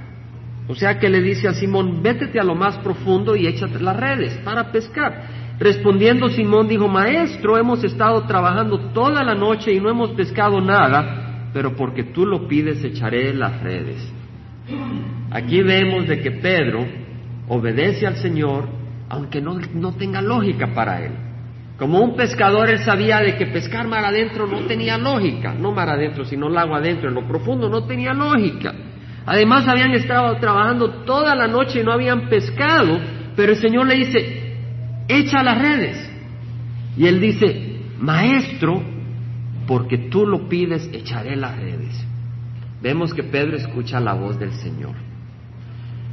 O 0.68 0.74
sea 0.74 0.98
que 0.98 1.08
le 1.08 1.20
dice 1.20 1.48
a 1.48 1.54
Simón, 1.54 2.02
vétete 2.02 2.38
a 2.38 2.44
lo 2.44 2.54
más 2.54 2.76
profundo 2.78 3.34
y 3.34 3.46
échate 3.46 3.80
las 3.80 3.96
redes 3.96 4.34
para 4.44 4.70
pescar. 4.70 5.47
Respondiendo 5.58 6.28
Simón 6.28 6.68
dijo, 6.68 6.86
Maestro, 6.86 7.58
hemos 7.58 7.82
estado 7.82 8.22
trabajando 8.22 8.78
toda 8.92 9.24
la 9.24 9.34
noche 9.34 9.72
y 9.72 9.80
no 9.80 9.90
hemos 9.90 10.10
pescado 10.10 10.60
nada, 10.60 11.50
pero 11.52 11.74
porque 11.74 12.04
tú 12.04 12.24
lo 12.24 12.46
pides 12.46 12.84
echaré 12.84 13.34
las 13.34 13.60
redes. 13.62 14.12
Aquí 15.30 15.62
vemos 15.62 16.06
de 16.06 16.20
que 16.20 16.30
Pedro 16.30 16.86
obedece 17.48 18.06
al 18.06 18.16
Señor, 18.16 18.68
aunque 19.08 19.40
no, 19.40 19.58
no 19.74 19.92
tenga 19.94 20.22
lógica 20.22 20.68
para 20.74 21.04
él. 21.04 21.12
Como 21.76 22.00
un 22.00 22.16
pescador, 22.16 22.70
él 22.70 22.80
sabía 22.80 23.18
de 23.20 23.36
que 23.36 23.46
pescar 23.46 23.86
mar 23.86 24.04
adentro 24.04 24.46
no 24.46 24.66
tenía 24.66 24.98
lógica, 24.98 25.54
no 25.54 25.72
mar 25.72 25.88
adentro, 25.88 26.24
sino 26.24 26.48
el 26.48 26.58
agua 26.58 26.78
adentro, 26.78 27.08
en 27.08 27.14
lo 27.14 27.26
profundo 27.26 27.68
no 27.68 27.84
tenía 27.84 28.12
lógica. 28.12 28.74
Además 29.26 29.66
habían 29.68 29.92
estado 29.92 30.36
trabajando 30.38 31.04
toda 31.04 31.34
la 31.34 31.46
noche 31.46 31.80
y 31.80 31.84
no 31.84 31.92
habían 31.92 32.28
pescado, 32.28 32.98
pero 33.36 33.52
el 33.52 33.58
Señor 33.58 33.86
le 33.86 33.94
dice, 33.94 34.37
echa 35.08 35.42
las 35.42 35.58
redes. 35.58 36.10
Y 36.96 37.06
él 37.06 37.20
dice, 37.20 37.80
maestro, 37.98 38.82
porque 39.66 39.98
tú 39.98 40.26
lo 40.26 40.48
pides, 40.48 40.88
echaré 40.92 41.36
las 41.36 41.56
redes. 41.56 42.04
Vemos 42.82 43.12
que 43.12 43.24
Pedro 43.24 43.56
escucha 43.56 43.98
la 44.00 44.14
voz 44.14 44.38
del 44.38 44.52
Señor. 44.52 44.94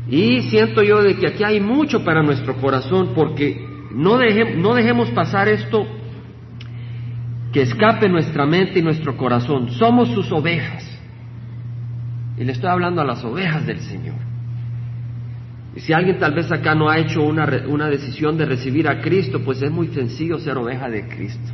Y 0.07 0.41
siento 0.43 0.83
yo 0.83 1.01
de 1.01 1.15
que 1.15 1.27
aquí 1.27 1.43
hay 1.43 1.59
mucho 1.59 2.03
para 2.03 2.21
nuestro 2.21 2.55
corazón, 2.57 3.11
porque 3.15 3.57
no, 3.91 4.19
no 4.57 4.73
dejemos 4.73 5.09
pasar 5.11 5.47
esto 5.47 5.85
que 7.51 7.61
escape 7.61 8.09
nuestra 8.09 8.45
mente 8.45 8.79
y 8.79 8.81
nuestro 8.81 9.15
corazón. 9.15 9.71
Somos 9.71 10.09
sus 10.09 10.31
ovejas. 10.31 10.83
Y 12.37 12.43
le 12.43 12.51
estoy 12.51 12.69
hablando 12.69 13.01
a 13.01 13.05
las 13.05 13.23
ovejas 13.23 13.65
del 13.65 13.79
Señor. 13.79 14.34
Y 15.75 15.81
si 15.81 15.91
alguien 15.91 16.17
tal 16.19 16.33
vez 16.33 16.49
acá 16.51 16.73
no 16.73 16.89
ha 16.89 16.97
hecho 16.97 17.21
una, 17.21 17.45
una 17.67 17.89
decisión 17.89 18.37
de 18.37 18.45
recibir 18.45 18.87
a 18.87 19.01
Cristo, 19.01 19.41
pues 19.43 19.61
es 19.61 19.69
muy 19.69 19.89
sencillo 19.89 20.39
ser 20.39 20.57
oveja 20.57 20.89
de 20.89 21.05
Cristo. 21.07 21.51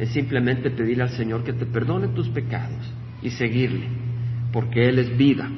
Es 0.00 0.10
simplemente 0.10 0.70
pedirle 0.70 1.04
al 1.04 1.10
Señor 1.10 1.44
que 1.44 1.52
te 1.52 1.64
perdone 1.66 2.08
tus 2.08 2.28
pecados 2.28 2.92
y 3.22 3.30
seguirle, 3.30 3.86
porque 4.52 4.88
Él 4.88 4.98
es 4.98 5.16
vida. 5.16 5.48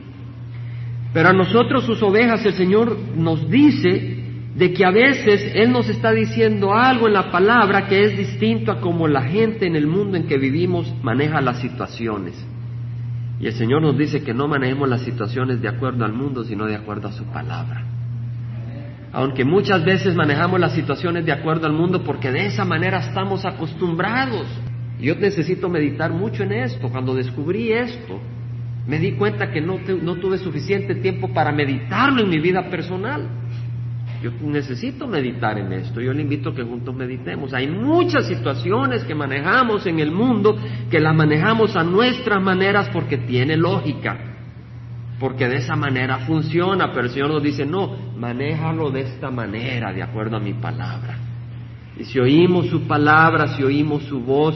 Pero 1.14 1.30
a 1.30 1.32
nosotros 1.32 1.84
sus 1.84 2.02
ovejas 2.02 2.44
el 2.44 2.52
Señor 2.52 2.94
nos 3.16 3.48
dice 3.48 4.18
de 4.54 4.72
que 4.74 4.84
a 4.84 4.90
veces 4.90 5.52
Él 5.54 5.72
nos 5.72 5.88
está 5.88 6.12
diciendo 6.12 6.74
algo 6.74 7.06
en 7.06 7.14
la 7.14 7.30
palabra 7.30 7.86
que 7.86 8.04
es 8.04 8.18
distinto 8.18 8.70
a 8.70 8.82
como 8.82 9.08
la 9.08 9.22
gente 9.22 9.66
en 9.66 9.76
el 9.76 9.86
mundo 9.86 10.18
en 10.18 10.26
que 10.26 10.36
vivimos 10.36 10.92
maneja 11.02 11.40
las 11.40 11.58
situaciones. 11.60 12.34
Y 13.40 13.46
el 13.46 13.54
Señor 13.54 13.80
nos 13.80 13.96
dice 13.96 14.22
que 14.22 14.34
no 14.34 14.46
manejemos 14.46 14.90
las 14.90 15.00
situaciones 15.00 15.62
de 15.62 15.68
acuerdo 15.68 16.04
al 16.04 16.12
mundo, 16.12 16.44
sino 16.44 16.66
de 16.66 16.76
acuerdo 16.76 17.08
a 17.08 17.12
su 17.12 17.24
palabra 17.24 17.93
aunque 19.14 19.44
muchas 19.44 19.84
veces 19.84 20.16
manejamos 20.16 20.58
las 20.58 20.74
situaciones 20.74 21.24
de 21.24 21.30
acuerdo 21.30 21.66
al 21.66 21.72
mundo 21.72 22.02
porque 22.02 22.32
de 22.32 22.46
esa 22.46 22.64
manera 22.64 22.98
estamos 22.98 23.44
acostumbrados. 23.44 24.44
Yo 25.00 25.14
necesito 25.14 25.68
meditar 25.68 26.10
mucho 26.10 26.42
en 26.42 26.52
esto. 26.52 26.88
Cuando 26.88 27.14
descubrí 27.14 27.72
esto, 27.72 28.20
me 28.88 28.98
di 28.98 29.12
cuenta 29.12 29.52
que 29.52 29.60
no, 29.60 29.78
no 30.02 30.16
tuve 30.16 30.38
suficiente 30.38 30.96
tiempo 30.96 31.32
para 31.32 31.52
meditarlo 31.52 32.22
en 32.22 32.28
mi 32.28 32.40
vida 32.40 32.68
personal. 32.68 33.28
Yo 34.20 34.32
necesito 34.42 35.06
meditar 35.06 35.58
en 35.58 35.72
esto. 35.72 36.00
Yo 36.00 36.12
le 36.12 36.22
invito 36.22 36.48
a 36.48 36.54
que 36.56 36.64
juntos 36.64 36.92
meditemos. 36.92 37.54
Hay 37.54 37.68
muchas 37.68 38.26
situaciones 38.26 39.04
que 39.04 39.14
manejamos 39.14 39.86
en 39.86 40.00
el 40.00 40.10
mundo 40.10 40.58
que 40.90 40.98
las 40.98 41.14
manejamos 41.14 41.76
a 41.76 41.84
nuestras 41.84 42.42
maneras 42.42 42.90
porque 42.92 43.18
tiene 43.18 43.56
lógica 43.56 44.33
porque 45.24 45.48
de 45.48 45.56
esa 45.56 45.74
manera 45.74 46.18
funciona, 46.26 46.92
pero 46.92 47.06
el 47.06 47.10
Señor 47.10 47.30
nos 47.30 47.42
dice, 47.42 47.64
no, 47.64 47.96
manéjalo 48.18 48.90
de 48.90 49.00
esta 49.00 49.30
manera, 49.30 49.90
de 49.90 50.02
acuerdo 50.02 50.36
a 50.36 50.38
mi 50.38 50.52
palabra. 50.52 51.16
Y 51.98 52.04
si 52.04 52.18
oímos 52.18 52.66
su 52.66 52.86
palabra, 52.86 53.56
si 53.56 53.62
oímos 53.62 54.02
su 54.02 54.20
voz, 54.20 54.54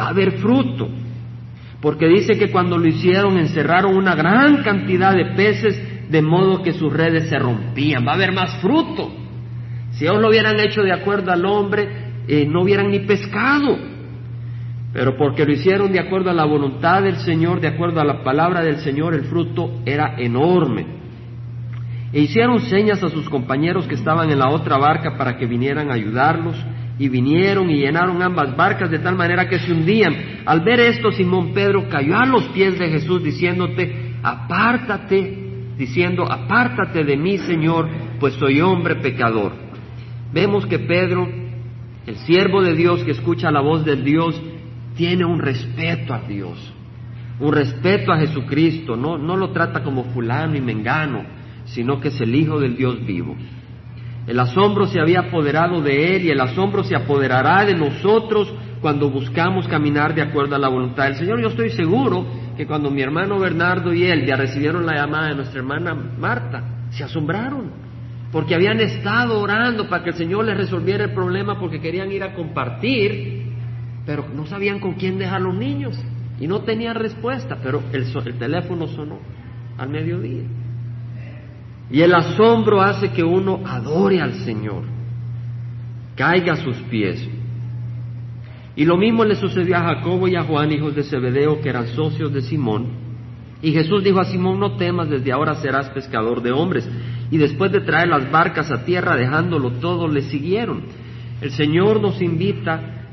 va 0.00 0.04
a 0.04 0.08
haber 0.08 0.38
fruto. 0.38 0.88
Porque 1.82 2.08
dice 2.08 2.38
que 2.38 2.50
cuando 2.50 2.78
lo 2.78 2.88
hicieron 2.88 3.36
encerraron 3.36 3.94
una 3.94 4.14
gran 4.14 4.62
cantidad 4.62 5.14
de 5.14 5.34
peces 5.34 6.08
de 6.10 6.22
modo 6.22 6.62
que 6.62 6.72
sus 6.72 6.90
redes 6.90 7.28
se 7.28 7.38
rompían. 7.38 8.06
Va 8.06 8.12
a 8.12 8.14
haber 8.14 8.32
más 8.32 8.56
fruto. 8.62 9.12
Si 9.90 10.06
ellos 10.06 10.18
lo 10.18 10.30
hubieran 10.30 10.58
hecho 10.60 10.80
de 10.80 10.94
acuerdo 10.94 11.30
al 11.30 11.44
hombre, 11.44 12.22
eh, 12.26 12.46
no 12.46 12.62
hubieran 12.62 12.88
ni 12.90 13.00
pescado 13.00 13.76
pero 14.96 15.14
porque 15.14 15.44
lo 15.44 15.52
hicieron 15.52 15.92
de 15.92 16.00
acuerdo 16.00 16.30
a 16.30 16.32
la 16.32 16.46
voluntad 16.46 17.02
del 17.02 17.16
Señor, 17.16 17.60
de 17.60 17.68
acuerdo 17.68 18.00
a 18.00 18.04
la 18.04 18.24
palabra 18.24 18.62
del 18.62 18.78
Señor, 18.78 19.12
el 19.12 19.24
fruto 19.24 19.82
era 19.84 20.14
enorme. 20.16 20.86
E 22.14 22.20
hicieron 22.20 22.60
señas 22.60 23.04
a 23.04 23.10
sus 23.10 23.28
compañeros 23.28 23.86
que 23.86 23.94
estaban 23.94 24.30
en 24.30 24.38
la 24.38 24.48
otra 24.48 24.78
barca 24.78 25.18
para 25.18 25.36
que 25.36 25.44
vinieran 25.44 25.90
a 25.90 25.94
ayudarlos, 25.94 26.56
y 26.98 27.10
vinieron 27.10 27.68
y 27.68 27.76
llenaron 27.76 28.22
ambas 28.22 28.56
barcas 28.56 28.90
de 28.90 28.98
tal 28.98 29.16
manera 29.16 29.50
que 29.50 29.58
se 29.58 29.70
hundían. 29.70 30.16
Al 30.46 30.62
ver 30.62 30.80
esto, 30.80 31.12
Simón 31.12 31.52
Pedro 31.52 31.90
cayó 31.90 32.16
a 32.16 32.24
los 32.24 32.44
pies 32.44 32.78
de 32.78 32.88
Jesús 32.88 33.22
diciéndote, 33.22 34.14
apártate, 34.22 35.74
diciendo, 35.76 36.24
apártate 36.24 37.04
de 37.04 37.18
mí, 37.18 37.36
Señor, 37.36 37.86
pues 38.18 38.32
soy 38.36 38.62
hombre 38.62 38.94
pecador. 38.94 39.52
Vemos 40.32 40.64
que 40.64 40.78
Pedro, 40.78 41.28
el 42.06 42.16
siervo 42.16 42.62
de 42.62 42.74
Dios 42.74 43.04
que 43.04 43.10
escucha 43.10 43.50
la 43.50 43.60
voz 43.60 43.84
de 43.84 43.96
Dios, 43.96 44.40
tiene 44.96 45.24
un 45.24 45.38
respeto 45.38 46.14
a 46.14 46.20
Dios, 46.20 46.72
un 47.38 47.52
respeto 47.52 48.12
a 48.12 48.18
Jesucristo, 48.18 48.96
no, 48.96 49.18
no 49.18 49.36
lo 49.36 49.50
trata 49.50 49.82
como 49.82 50.04
fulano 50.04 50.56
y 50.56 50.60
mengano, 50.60 51.24
sino 51.66 52.00
que 52.00 52.08
es 52.08 52.20
el 52.20 52.34
Hijo 52.34 52.58
del 52.58 52.76
Dios 52.76 53.04
vivo. 53.04 53.36
El 54.26 54.40
asombro 54.40 54.86
se 54.86 55.00
había 55.00 55.20
apoderado 55.20 55.80
de 55.80 56.16
él 56.16 56.24
y 56.24 56.30
el 56.30 56.40
asombro 56.40 56.82
se 56.82 56.96
apoderará 56.96 57.64
de 57.64 57.74
nosotros 57.74 58.52
cuando 58.80 59.08
buscamos 59.08 59.68
caminar 59.68 60.14
de 60.14 60.22
acuerdo 60.22 60.56
a 60.56 60.58
la 60.58 60.68
voluntad 60.68 61.04
del 61.04 61.14
Señor. 61.14 61.40
Yo 61.40 61.48
estoy 61.48 61.70
seguro 61.70 62.26
que 62.56 62.66
cuando 62.66 62.90
mi 62.90 63.02
hermano 63.02 63.38
Bernardo 63.38 63.92
y 63.92 64.04
él 64.04 64.26
ya 64.26 64.36
recibieron 64.36 64.84
la 64.84 64.96
llamada 64.96 65.28
de 65.28 65.36
nuestra 65.36 65.60
hermana 65.60 65.94
Marta, 65.94 66.88
se 66.90 67.04
asombraron, 67.04 67.70
porque 68.32 68.54
habían 68.54 68.80
estado 68.80 69.40
orando 69.40 69.88
para 69.88 70.02
que 70.02 70.10
el 70.10 70.16
Señor 70.16 70.44
les 70.44 70.56
resolviera 70.56 71.04
el 71.04 71.12
problema 71.12 71.58
porque 71.60 71.80
querían 71.80 72.10
ir 72.10 72.24
a 72.24 72.34
compartir 72.34 73.45
pero 74.06 74.26
no 74.34 74.46
sabían 74.46 74.78
con 74.78 74.94
quién 74.94 75.18
dejar 75.18 75.42
los 75.42 75.54
niños 75.54 75.98
y 76.40 76.46
no 76.46 76.60
tenían 76.60 76.94
respuesta, 76.94 77.58
pero 77.62 77.82
el, 77.92 78.04
el 78.04 78.38
teléfono 78.38 78.86
sonó 78.86 79.18
al 79.76 79.88
mediodía. 79.88 80.44
Y 81.90 82.00
el 82.00 82.14
asombro 82.14 82.80
hace 82.80 83.10
que 83.10 83.24
uno 83.24 83.60
adore 83.66 84.20
al 84.20 84.34
Señor, 84.44 84.84
caiga 86.14 86.54
a 86.54 86.56
sus 86.56 86.76
pies. 86.90 87.28
Y 88.74 88.84
lo 88.84 88.96
mismo 88.96 89.24
le 89.24 89.36
sucedió 89.36 89.76
a 89.76 89.94
Jacobo 89.94 90.28
y 90.28 90.36
a 90.36 90.44
Juan, 90.44 90.70
hijos 90.72 90.94
de 90.94 91.02
Zebedeo, 91.02 91.60
que 91.60 91.68
eran 91.68 91.88
socios 91.88 92.32
de 92.32 92.42
Simón. 92.42 93.06
Y 93.62 93.72
Jesús 93.72 94.04
dijo 94.04 94.20
a 94.20 94.24
Simón, 94.26 94.60
no 94.60 94.76
temas, 94.76 95.08
desde 95.08 95.32
ahora 95.32 95.54
serás 95.56 95.88
pescador 95.90 96.42
de 96.42 96.52
hombres. 96.52 96.88
Y 97.30 97.38
después 97.38 97.72
de 97.72 97.80
traer 97.80 98.08
las 98.08 98.30
barcas 98.30 98.70
a 98.70 98.84
tierra, 98.84 99.16
dejándolo 99.16 99.72
todo, 99.72 100.08
le 100.08 100.22
siguieron. 100.22 100.82
El 101.40 101.50
Señor 101.52 102.00
nos 102.00 102.20
invita 102.20 103.05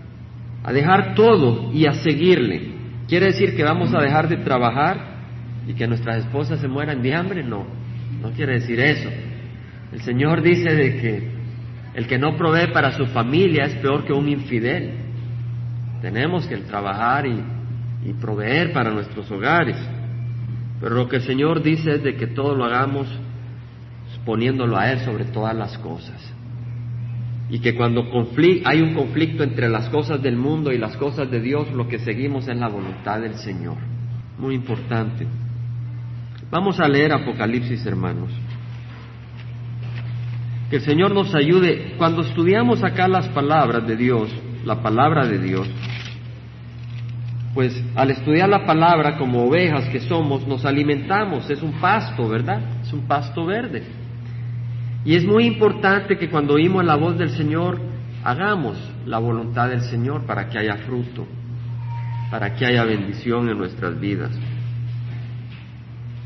a 0.63 0.71
dejar 0.71 1.13
todo 1.13 1.71
y 1.73 1.85
a 1.85 1.93
seguirle. 1.93 2.71
¿Quiere 3.07 3.27
decir 3.27 3.55
que 3.55 3.63
vamos 3.63 3.93
a 3.93 4.01
dejar 4.01 4.29
de 4.29 4.37
trabajar 4.37 5.13
y 5.67 5.73
que 5.73 5.87
nuestras 5.87 6.25
esposas 6.25 6.61
se 6.61 6.67
mueran 6.67 7.01
de 7.01 7.13
hambre? 7.13 7.43
No, 7.43 7.65
no 8.21 8.31
quiere 8.31 8.53
decir 8.53 8.79
eso. 8.79 9.09
El 9.91 10.01
Señor 10.01 10.41
dice 10.41 10.73
de 10.73 10.97
que 10.97 11.33
el 11.95 12.07
que 12.07 12.17
no 12.17 12.37
provee 12.37 12.71
para 12.73 12.93
su 12.93 13.05
familia 13.07 13.65
es 13.65 13.75
peor 13.75 14.05
que 14.05 14.13
un 14.13 14.29
infidel. 14.29 14.93
Tenemos 16.01 16.47
que 16.47 16.57
trabajar 16.57 17.27
y, 17.27 17.43
y 18.05 18.13
proveer 18.13 18.71
para 18.73 18.89
nuestros 18.89 19.29
hogares. 19.29 19.77
Pero 20.79 20.95
lo 20.95 21.07
que 21.07 21.17
el 21.17 21.21
Señor 21.23 21.61
dice 21.61 21.95
es 21.95 22.03
de 22.03 22.15
que 22.15 22.27
todo 22.27 22.55
lo 22.55 22.65
hagamos 22.65 23.07
poniéndolo 24.25 24.77
a 24.77 24.89
Él 24.91 24.99
sobre 24.99 25.25
todas 25.25 25.55
las 25.55 25.77
cosas 25.77 26.32
y 27.53 27.59
que 27.59 27.75
cuando 27.75 28.09
hay 28.65 28.81
un 28.81 28.95
conflicto 28.95 29.43
entre 29.43 29.69
las 29.69 29.87
cosas 29.89 30.19
del 30.23 30.35
mundo 30.35 30.71
y 30.71 30.79
las 30.79 30.97
cosas 30.97 31.29
de 31.29 31.39
Dios, 31.39 31.71
lo 31.71 31.87
que 31.87 31.99
seguimos 31.99 32.47
es 32.47 32.57
la 32.57 32.67
voluntad 32.67 33.21
del 33.21 33.35
Señor. 33.35 33.77
Muy 34.39 34.55
importante. 34.55 35.27
Vamos 36.49 36.79
a 36.79 36.87
leer 36.87 37.13
Apocalipsis, 37.13 37.85
hermanos. 37.85 38.31
Que 40.71 40.77
el 40.77 40.81
Señor 40.81 41.13
nos 41.13 41.35
ayude. 41.35 41.93
Cuando 41.99 42.23
estudiamos 42.23 42.83
acá 42.83 43.07
las 43.07 43.27
palabras 43.27 43.85
de 43.85 43.97
Dios, 43.97 44.31
la 44.65 44.81
palabra 44.81 45.27
de 45.27 45.37
Dios, 45.37 45.69
pues 47.53 47.79
al 47.93 48.09
estudiar 48.09 48.49
la 48.49 48.65
palabra 48.65 49.19
como 49.19 49.43
ovejas 49.43 49.89
que 49.89 49.99
somos, 49.99 50.47
nos 50.47 50.65
alimentamos, 50.65 51.47
es 51.51 51.61
un 51.61 51.73
pasto, 51.73 52.27
¿verdad? 52.27 52.81
Es 52.81 52.91
un 52.91 53.01
pasto 53.01 53.45
verde. 53.45 53.83
Y 55.05 55.15
es 55.15 55.25
muy 55.25 55.45
importante 55.45 56.17
que 56.17 56.29
cuando 56.29 56.53
oímos 56.53 56.85
la 56.85 56.95
voz 56.95 57.17
del 57.17 57.31
Señor, 57.31 57.79
hagamos 58.23 58.77
la 59.05 59.19
voluntad 59.19 59.69
del 59.69 59.81
Señor 59.81 60.25
para 60.25 60.49
que 60.49 60.57
haya 60.57 60.77
fruto, 60.77 61.27
para 62.31 62.55
que 62.55 62.65
haya 62.65 62.85
bendición 62.85 63.49
en 63.49 63.57
nuestras 63.57 63.99
vidas. 63.99 64.31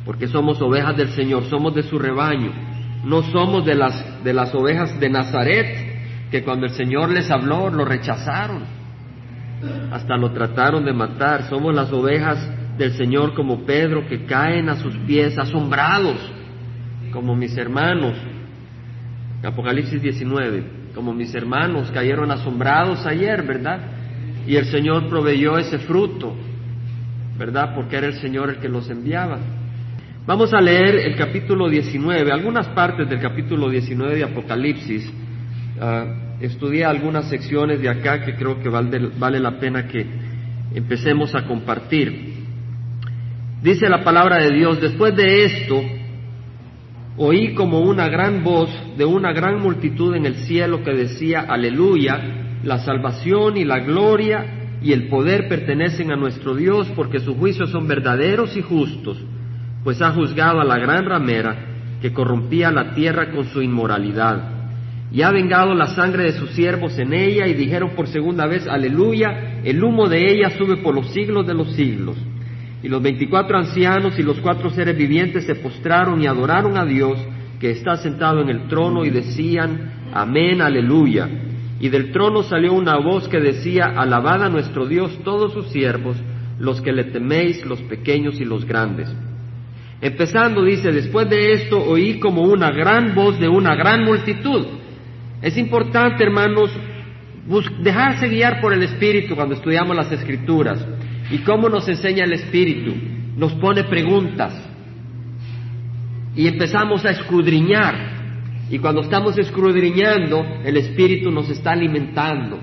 Porque 0.05 0.27
somos 0.27 0.61
ovejas 0.61 0.95
del 0.95 1.09
Señor, 1.09 1.45
somos 1.45 1.73
de 1.73 1.83
su 1.83 1.97
rebaño, 1.97 2.51
no 3.03 3.23
somos 3.23 3.65
de 3.65 3.75
las, 3.75 4.23
de 4.23 4.33
las 4.33 4.53
ovejas 4.53 4.99
de 4.99 5.09
Nazaret, 5.09 6.29
que 6.29 6.43
cuando 6.43 6.67
el 6.67 6.73
Señor 6.73 7.09
les 7.09 7.29
habló 7.31 7.69
lo 7.69 7.83
rechazaron, 7.83 8.63
hasta 9.91 10.17
lo 10.17 10.31
trataron 10.31 10.85
de 10.85 10.93
matar, 10.93 11.49
somos 11.49 11.73
las 11.73 11.91
ovejas 11.91 12.37
del 12.77 12.93
Señor 12.93 13.33
como 13.33 13.65
Pedro 13.65 14.07
que 14.07 14.25
caen 14.25 14.69
a 14.69 14.75
sus 14.75 14.95
pies 14.99 15.37
asombrados, 15.37 16.17
como 17.11 17.35
mis 17.35 17.57
hermanos. 17.57 18.13
Apocalipsis 19.43 20.01
19, 20.01 20.63
como 20.95 21.13
mis 21.13 21.33
hermanos 21.35 21.91
cayeron 21.91 22.31
asombrados 22.31 23.05
ayer, 23.05 23.43
¿verdad? 23.43 23.79
Y 24.47 24.55
el 24.55 24.65
Señor 24.65 25.07
proveyó 25.09 25.57
ese 25.57 25.77
fruto, 25.79 26.35
¿verdad? 27.37 27.75
Porque 27.75 27.97
era 27.97 28.07
el 28.07 28.15
Señor 28.15 28.49
el 28.49 28.57
que 28.57 28.69
los 28.69 28.89
enviaba. 28.89 29.39
Vamos 30.25 30.53
a 30.53 30.59
leer 30.59 30.95
el 30.95 31.15
capítulo 31.15 31.69
19, 31.69 32.31
algunas 32.31 32.67
partes 32.69 33.07
del 33.07 33.19
capítulo 33.19 33.69
19 33.69 34.15
de 34.15 34.23
Apocalipsis. 34.23 35.07
Uh, 35.79 36.43
estudié 36.43 36.83
algunas 36.83 37.29
secciones 37.29 37.79
de 37.81 37.89
acá 37.89 38.25
que 38.25 38.35
creo 38.35 38.59
que 38.59 38.69
vale, 38.69 39.11
vale 39.17 39.39
la 39.39 39.59
pena 39.59 39.87
que 39.87 40.05
empecemos 40.73 41.33
a 41.35 41.45
compartir. 41.45 42.33
Dice 43.61 43.87
la 43.87 44.03
palabra 44.03 44.37
de 44.43 44.51
Dios, 44.51 44.81
después 44.81 45.15
de 45.15 45.45
esto, 45.45 45.81
oí 47.17 47.53
como 47.55 47.81
una 47.81 48.07
gran 48.07 48.43
voz 48.43 48.69
de 48.95 49.05
una 49.05 49.33
gran 49.33 49.59
multitud 49.59 50.15
en 50.15 50.25
el 50.25 50.35
cielo 50.45 50.83
que 50.83 50.93
decía, 50.93 51.45
aleluya, 51.47 52.59
la 52.63 52.79
salvación 52.79 53.57
y 53.57 53.65
la 53.65 53.79
gloria 53.79 54.77
y 54.81 54.93
el 54.93 55.07
poder 55.07 55.47
pertenecen 55.47 56.11
a 56.11 56.15
nuestro 56.15 56.55
Dios 56.55 56.91
porque 56.95 57.19
sus 57.19 57.35
juicios 57.35 57.71
son 57.71 57.87
verdaderos 57.87 58.55
y 58.55 58.61
justos, 58.61 59.17
pues 59.83 60.01
ha 60.01 60.11
juzgado 60.11 60.61
a 60.61 60.65
la 60.65 60.77
gran 60.77 61.05
ramera 61.05 61.55
que 62.01 62.13
corrompía 62.13 62.71
la 62.71 62.93
tierra 62.93 63.31
con 63.31 63.45
su 63.45 63.61
inmoralidad. 63.61 64.53
Y 65.11 65.21
ha 65.21 65.31
vengado 65.31 65.73
la 65.73 65.87
sangre 65.87 66.23
de 66.23 66.33
sus 66.33 66.51
siervos 66.51 66.99
en 66.99 67.13
ella 67.13 67.47
y 67.47 67.53
dijeron 67.53 67.91
por 67.95 68.07
segunda 68.07 68.45
vez, 68.45 68.67
aleluya, 68.67 69.61
el 69.63 69.83
humo 69.83 70.07
de 70.07 70.31
ella 70.31 70.51
sube 70.57 70.77
por 70.77 70.93
los 70.93 71.11
siglos 71.13 71.47
de 71.47 71.53
los 71.53 71.71
siglos. 71.73 72.17
Y 72.87 72.89
los 72.89 73.01
veinticuatro 73.01 73.57
ancianos 73.57 74.17
y 74.17 74.23
los 74.23 74.39
cuatro 74.39 74.69
seres 74.69 74.97
vivientes 74.97 75.45
se 75.45 75.55
postraron 75.55 76.21
y 76.21 76.25
adoraron 76.25 76.77
a 76.77 76.85
Dios 76.85 77.19
que 77.59 77.71
está 77.71 77.97
sentado 77.97 78.39
en 78.39 78.47
el 78.47 78.69
trono 78.69 79.03
y 79.03 79.09
decían, 79.09 80.07
amén, 80.13 80.61
aleluya. 80.61 81.27
Y 81.81 81.89
del 81.89 82.13
trono 82.13 82.43
salió 82.43 82.71
una 82.71 82.95
voz 82.95 83.27
que 83.27 83.41
decía, 83.41 83.87
alabad 83.87 84.41
a 84.41 84.47
nuestro 84.47 84.85
Dios 84.85 85.19
todos 85.25 85.51
sus 85.51 85.67
siervos, 85.67 86.15
los 86.59 86.79
que 86.79 86.93
le 86.93 87.03
teméis, 87.03 87.65
los 87.65 87.81
pequeños 87.81 88.39
y 88.39 88.45
los 88.45 88.63
grandes. 88.63 89.13
Empezando, 89.99 90.63
dice, 90.63 90.93
después 90.93 91.29
de 91.29 91.55
esto 91.55 91.83
oí 91.83 92.21
como 92.21 92.43
una 92.43 92.71
gran 92.71 93.13
voz 93.13 93.37
de 93.37 93.49
una 93.49 93.75
gran 93.75 94.05
multitud. 94.05 94.65
Es 95.41 95.57
importante, 95.57 96.23
hermanos, 96.23 96.71
dejarse 97.81 98.29
guiar 98.29 98.61
por 98.61 98.71
el 98.71 98.83
Espíritu 98.83 99.35
cuando 99.35 99.55
estudiamos 99.55 99.93
las 99.93 100.09
Escrituras. 100.09 100.85
¿Y 101.31 101.39
cómo 101.39 101.69
nos 101.69 101.87
enseña 101.87 102.23
el 102.23 102.33
Espíritu? 102.33 102.93
Nos 103.35 103.53
pone 103.53 103.83
preguntas 103.83 104.53
y 106.37 106.47
empezamos 106.47 107.03
a 107.03 107.09
escudriñar. 107.09 107.95
Y 108.69 108.77
cuando 108.79 109.01
estamos 109.01 109.37
escudriñando, 109.37 110.45
el 110.63 110.77
Espíritu 110.77 111.31
nos 111.31 111.49
está 111.49 111.71
alimentando. 111.71 112.59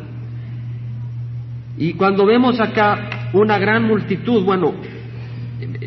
Y 1.76 1.94
cuando 1.94 2.24
vemos 2.24 2.60
acá 2.60 3.30
una 3.32 3.58
gran 3.58 3.82
multitud, 3.84 4.44
bueno, 4.44 4.74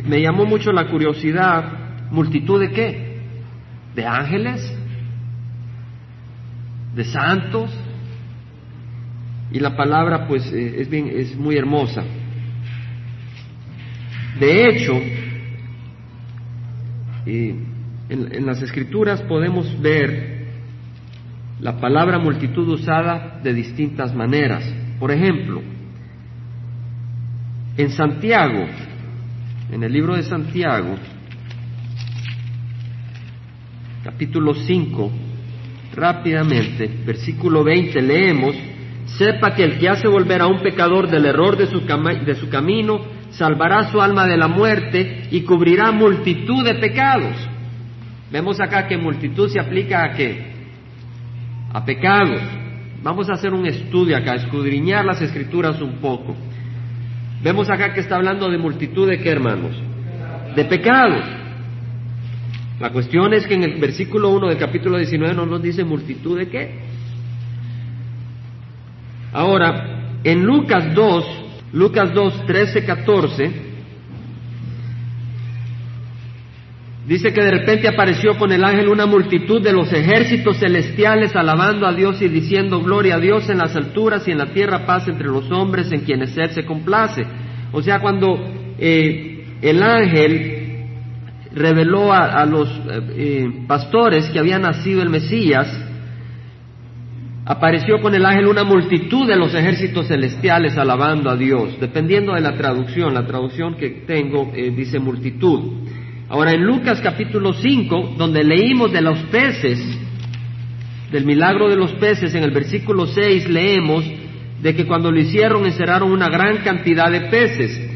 me 0.04 0.22
llamó 0.22 0.46
mucho 0.46 0.72
la 0.74 0.88
curiosidad, 0.88 2.12
multitud 2.12 2.60
de 2.60 2.72
qué? 2.72 3.20
De 3.96 4.06
ángeles, 4.06 4.78
de 6.94 7.04
santos. 7.06 7.72
Y 9.52 9.60
la 9.60 9.78
palabra 9.78 10.28
pues 10.28 10.52
eh, 10.52 10.82
es 10.82 10.90
bien 10.90 11.10
es 11.14 11.38
muy 11.38 11.56
hermosa. 11.56 12.04
De 14.40 14.70
hecho, 14.70 14.94
en, 17.26 18.46
las 18.46 18.62
escrituras 18.62 19.22
podemos 19.24 19.80
ver 19.82 20.38
la 21.60 21.80
palabra 21.80 22.20
multitud 22.20 22.68
usada 22.70 23.40
de 23.44 23.54
distintas 23.54 24.14
maneras. 24.14 24.64
Por 25.00 25.12
ejemplo, 25.12 25.62
en 27.78 27.90
Santiago, 27.90 28.66
en 29.72 29.84
el 29.84 29.92
libro 29.92 30.16
de 30.16 30.24
Santiago, 30.24 30.96
capítulo 34.04 34.54
5, 34.54 35.12
rápidamente, 35.96 36.90
versículo 37.06 37.64
20, 37.64 38.02
leemos, 38.02 38.56
sepa 39.18 39.56
que 39.56 39.64
el 39.64 39.80
que 39.80 39.90
hace 39.90 40.08
volver 40.08 40.42
a 40.42 40.48
un 40.48 40.62
pecador 40.62 41.10
del 41.10 41.26
error 41.26 41.58
de 41.58 41.68
su, 41.68 41.80
de 41.80 42.36
su 42.36 42.50
camino, 42.50 43.17
salvará 43.32 43.92
su 43.92 44.02
alma 44.02 44.26
de 44.26 44.38
la 44.38 44.48
muerte 44.48 45.28
y 45.32 45.42
cubrirá 45.42 45.92
multitud 45.92 46.64
de 46.66 46.76
pecados. 46.76 47.36
Vemos 48.32 48.60
acá 48.60 48.88
que 48.88 48.98
multitud 48.98 49.50
se 49.50 49.60
aplica 49.60 50.04
a 50.04 50.14
qué? 50.14 50.46
A 51.74 51.86
pecados. 51.86 52.42
Vamos 53.04 53.30
a 53.30 53.34
hacer 53.34 53.54
un 53.54 53.66
estudio 53.66 54.18
acá, 54.18 54.36
escudriñar 54.36 55.06
las 55.06 55.22
escrituras 55.22 55.82
un 55.82 55.94
poco. 55.98 56.36
Vemos 57.42 57.70
acá 57.70 57.94
que 57.94 58.02
está 58.02 58.16
hablando 58.16 58.50
de 58.50 58.58
multitud 58.58 59.08
de 59.08 59.20
qué, 59.20 59.30
hermanos? 59.30 59.72
De 60.56 60.66
pecados. 60.66 61.24
La 62.80 62.92
cuestión 62.92 63.34
es 63.34 63.48
que 63.48 63.56
en 63.56 63.64
el 63.64 63.80
versículo 63.80 64.30
1 64.30 64.50
del 64.50 64.58
capítulo 64.58 64.98
19 64.98 65.34
no 65.34 65.46
nos 65.46 65.62
dice 65.62 65.84
multitud 65.84 66.38
de 66.38 66.50
qué. 66.50 66.80
Ahora, 69.34 70.20
en 70.24 70.44
Lucas 70.44 70.94
2, 70.94 71.47
Lucas 71.74 72.14
2, 72.14 72.46
13, 72.46 72.86
14, 72.86 73.52
dice 77.08 77.34
que 77.34 77.42
de 77.42 77.52
repente 77.52 77.88
apareció 77.88 78.38
con 78.38 78.52
el 78.52 78.64
ángel 78.64 78.88
una 78.90 79.06
multitud 79.06 79.62
de 79.62 79.74
los 79.74 79.92
ejércitos 79.92 80.58
celestiales 80.58 81.36
alabando 81.36 81.86
a 81.86 81.94
Dios 81.94 82.22
y 82.22 82.30
diciendo 82.30 82.82
gloria 82.82 83.16
a 83.16 83.20
Dios 83.20 83.50
en 83.50 83.58
las 83.58 83.76
alturas 83.76 84.28
y 84.28 84.32
en 84.32 84.38
la 84.38 84.54
tierra 84.54 84.86
paz 84.86 85.08
entre 85.08 85.28
los 85.28 85.52
hombres 85.52 85.92
en 85.92 86.02
quienes 86.02 86.38
Él 86.38 86.52
se 86.52 86.66
complace. 86.66 87.26
O 87.72 87.82
sea, 87.82 88.00
cuando 88.00 88.38
eh, 88.78 89.46
el 89.62 89.84
ángel 89.84 90.58
reveló 91.54 92.14
a, 92.14 92.46
los 92.46 92.70
eh, 92.70 93.02
eh, 93.16 93.50
pastores 93.68 94.30
que 94.30 94.40
había 94.40 94.60
nacido 94.60 95.02
el 95.02 95.10
Mesías, 95.10 95.68
apareció 97.48 98.02
con 98.02 98.14
el 98.14 98.26
ángel 98.26 98.48
una 98.48 98.66
multitud 98.66 99.26
de 99.26 99.38
los 99.38 99.54
ejércitos 99.56 100.10
celestiales 100.10 100.78
alabando 100.78 101.30
a 101.30 101.38
Dios, 101.38 101.80
dependiendo 101.80 102.34
de 102.34 102.42
la 102.42 102.58
traducción. 102.58 103.14
La 103.14 103.26
traducción 103.26 103.76
que 103.76 104.04
tengo 104.06 104.52
eh, 104.54 104.70
dice 104.76 105.00
multitud. 105.00 105.86
Ahora 106.28 106.52
en 106.52 106.66
Lucas 106.66 107.00
capítulo 107.02 107.54
5, 107.54 108.16
donde 108.18 108.44
leímos 108.44 108.92
de 108.92 109.02
los 109.02 109.18
peces, 109.32 109.80
del 111.10 111.24
milagro 111.24 111.70
de 111.70 111.78
los 111.78 111.94
peces, 111.94 112.36
en 112.36 112.44
el 112.44 112.52
versículo 112.52 113.08
6 113.08 113.50
leemos 113.50 114.04
de 114.62 114.76
que 114.76 114.86
cuando 114.86 115.10
lo 115.10 115.18
hicieron 115.18 115.66
encerraron 115.66 116.12
una 116.12 116.28
gran 116.28 116.58
cantidad 116.58 117.10
de 117.10 117.22
peces. 117.22 117.90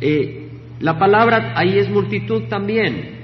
Eh, 0.00 0.48
la 0.80 0.98
palabra 0.98 1.52
ahí 1.54 1.78
es 1.78 1.90
multitud 1.90 2.44
también. 2.44 3.15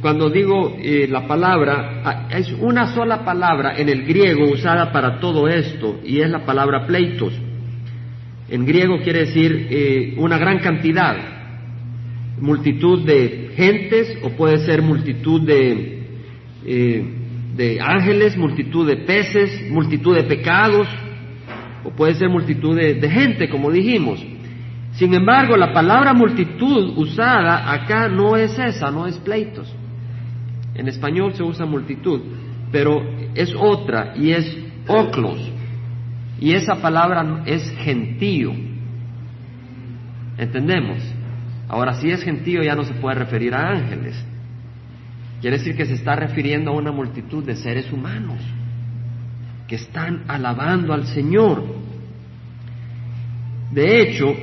Cuando 0.00 0.28
digo 0.28 0.76
eh, 0.78 1.06
la 1.08 1.26
palabra, 1.26 2.02
ah, 2.04 2.28
es 2.30 2.52
una 2.60 2.94
sola 2.94 3.24
palabra 3.24 3.78
en 3.78 3.88
el 3.88 4.04
griego 4.04 4.50
usada 4.50 4.90
para 4.92 5.20
todo 5.20 5.46
esto 5.46 6.00
y 6.04 6.20
es 6.20 6.28
la 6.28 6.44
palabra 6.44 6.86
pleitos. 6.86 7.32
En 8.48 8.66
griego 8.66 8.98
quiere 9.02 9.20
decir 9.20 9.68
eh, 9.70 10.14
una 10.18 10.36
gran 10.36 10.58
cantidad, 10.58 11.16
multitud 12.40 13.06
de 13.06 13.52
gentes 13.54 14.18
o 14.22 14.30
puede 14.30 14.58
ser 14.58 14.82
multitud 14.82 15.42
de, 15.42 16.02
eh, 16.66 17.04
de 17.54 17.80
ángeles, 17.80 18.36
multitud 18.36 18.88
de 18.88 18.96
peces, 18.96 19.70
multitud 19.70 20.16
de 20.16 20.24
pecados 20.24 20.88
o 21.84 21.90
puede 21.90 22.14
ser 22.14 22.28
multitud 22.28 22.76
de, 22.76 22.94
de 22.94 23.10
gente, 23.10 23.48
como 23.48 23.70
dijimos. 23.70 24.24
Sin 24.94 25.14
embargo, 25.14 25.56
la 25.56 25.72
palabra 25.72 26.12
multitud 26.14 26.96
usada 26.96 27.72
acá 27.72 28.08
no 28.08 28.36
es 28.36 28.58
esa, 28.58 28.90
no 28.90 29.06
es 29.06 29.18
pleitos. 29.18 29.72
En 30.74 30.88
español 30.88 31.34
se 31.34 31.42
usa 31.42 31.66
multitud, 31.66 32.20
pero 32.72 33.02
es 33.34 33.54
otra 33.54 34.14
y 34.16 34.32
es 34.32 34.56
oclos. 34.88 35.38
Y 36.40 36.52
esa 36.52 36.76
palabra 36.76 37.42
es 37.46 37.62
gentío. 37.78 38.52
¿Entendemos? 40.36 40.98
Ahora, 41.68 41.94
si 41.94 42.10
es 42.10 42.22
gentío 42.22 42.62
ya 42.62 42.74
no 42.74 42.84
se 42.84 42.94
puede 42.94 43.16
referir 43.16 43.54
a 43.54 43.70
ángeles. 43.70 44.22
Quiere 45.40 45.58
decir 45.58 45.76
que 45.76 45.86
se 45.86 45.94
está 45.94 46.16
refiriendo 46.16 46.70
a 46.70 46.74
una 46.74 46.90
multitud 46.90 47.44
de 47.44 47.56
seres 47.56 47.92
humanos 47.92 48.40
que 49.68 49.76
están 49.76 50.24
alabando 50.28 50.92
al 50.92 51.06
Señor. 51.06 51.64
De 53.72 54.00
hecho, 54.00 54.34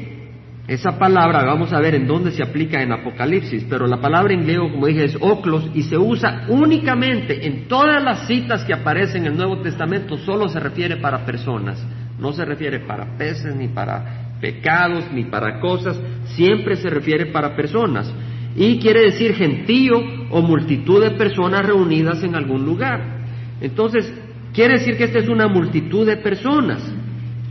esa 0.73 0.97
palabra, 0.97 1.43
vamos 1.43 1.73
a 1.73 1.81
ver 1.81 1.95
en 1.95 2.07
dónde 2.07 2.31
se 2.31 2.41
aplica 2.41 2.81
en 2.81 2.93
Apocalipsis, 2.93 3.65
pero 3.69 3.87
la 3.87 3.99
palabra 3.99 4.33
en 4.33 4.43
griego, 4.43 4.71
como 4.71 4.87
dije, 4.87 5.03
es 5.03 5.17
oclos 5.19 5.69
y 5.73 5.83
se 5.83 5.97
usa 5.97 6.45
únicamente 6.47 7.45
en 7.45 7.67
todas 7.67 8.01
las 8.01 8.25
citas 8.25 8.63
que 8.63 8.73
aparecen 8.73 9.25
en 9.25 9.33
el 9.33 9.37
Nuevo 9.37 9.61
Testamento, 9.61 10.17
solo 10.19 10.47
se 10.47 10.61
refiere 10.61 10.95
para 10.95 11.25
personas, 11.25 11.85
no 12.17 12.31
se 12.31 12.45
refiere 12.45 12.79
para 12.79 13.17
peces, 13.17 13.53
ni 13.53 13.67
para 13.67 14.37
pecados, 14.39 15.11
ni 15.11 15.25
para 15.25 15.59
cosas, 15.59 15.99
siempre 16.23 16.77
se 16.77 16.89
refiere 16.89 17.25
para 17.25 17.53
personas. 17.53 18.09
Y 18.55 18.79
quiere 18.79 19.01
decir 19.01 19.33
gentío 19.35 19.97
o 20.29 20.41
multitud 20.41 21.03
de 21.03 21.11
personas 21.11 21.65
reunidas 21.65 22.23
en 22.23 22.33
algún 22.33 22.63
lugar. 22.63 23.25
Entonces, 23.59 24.09
quiere 24.53 24.75
decir 24.75 24.95
que 24.95 25.03
esta 25.03 25.19
es 25.19 25.27
una 25.27 25.49
multitud 25.49 26.07
de 26.07 26.15
personas 26.15 26.81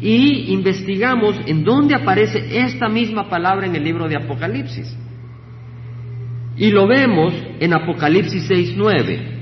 y 0.00 0.52
investigamos 0.52 1.36
en 1.46 1.62
dónde 1.62 1.94
aparece 1.94 2.64
esta 2.64 2.88
misma 2.88 3.28
palabra 3.28 3.66
en 3.66 3.76
el 3.76 3.84
libro 3.84 4.08
de 4.08 4.16
Apocalipsis. 4.16 4.96
Y 6.56 6.70
lo 6.70 6.86
vemos 6.86 7.34
en 7.58 7.72
Apocalipsis 7.72 8.50
6.9. 8.50 9.40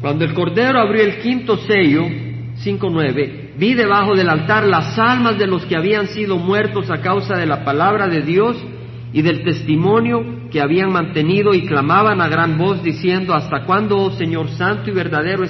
Cuando 0.00 0.24
el 0.24 0.32
Cordero 0.32 0.80
abrió 0.80 1.02
el 1.02 1.18
quinto 1.18 1.58
sello, 1.58 2.02
5.9, 2.04 3.56
vi 3.58 3.74
debajo 3.74 4.14
del 4.14 4.28
altar 4.28 4.64
las 4.64 4.98
almas 4.98 5.38
de 5.38 5.46
los 5.46 5.64
que 5.66 5.76
habían 5.76 6.08
sido 6.08 6.38
muertos 6.38 6.90
a 6.90 7.00
causa 7.00 7.36
de 7.36 7.46
la 7.46 7.64
palabra 7.64 8.08
de 8.08 8.22
Dios 8.22 8.56
y 9.12 9.22
del 9.22 9.42
testimonio 9.42 10.48
que 10.50 10.60
habían 10.60 10.92
mantenido 10.92 11.54
y 11.54 11.66
clamaban 11.66 12.20
a 12.20 12.28
gran 12.28 12.56
voz 12.56 12.82
diciendo, 12.82 13.34
¿hasta 13.34 13.64
cuándo, 13.64 13.98
oh 13.98 14.10
Señor 14.12 14.48
Santo 14.50 14.90
y 14.90 14.94
verdadero, 14.94 15.44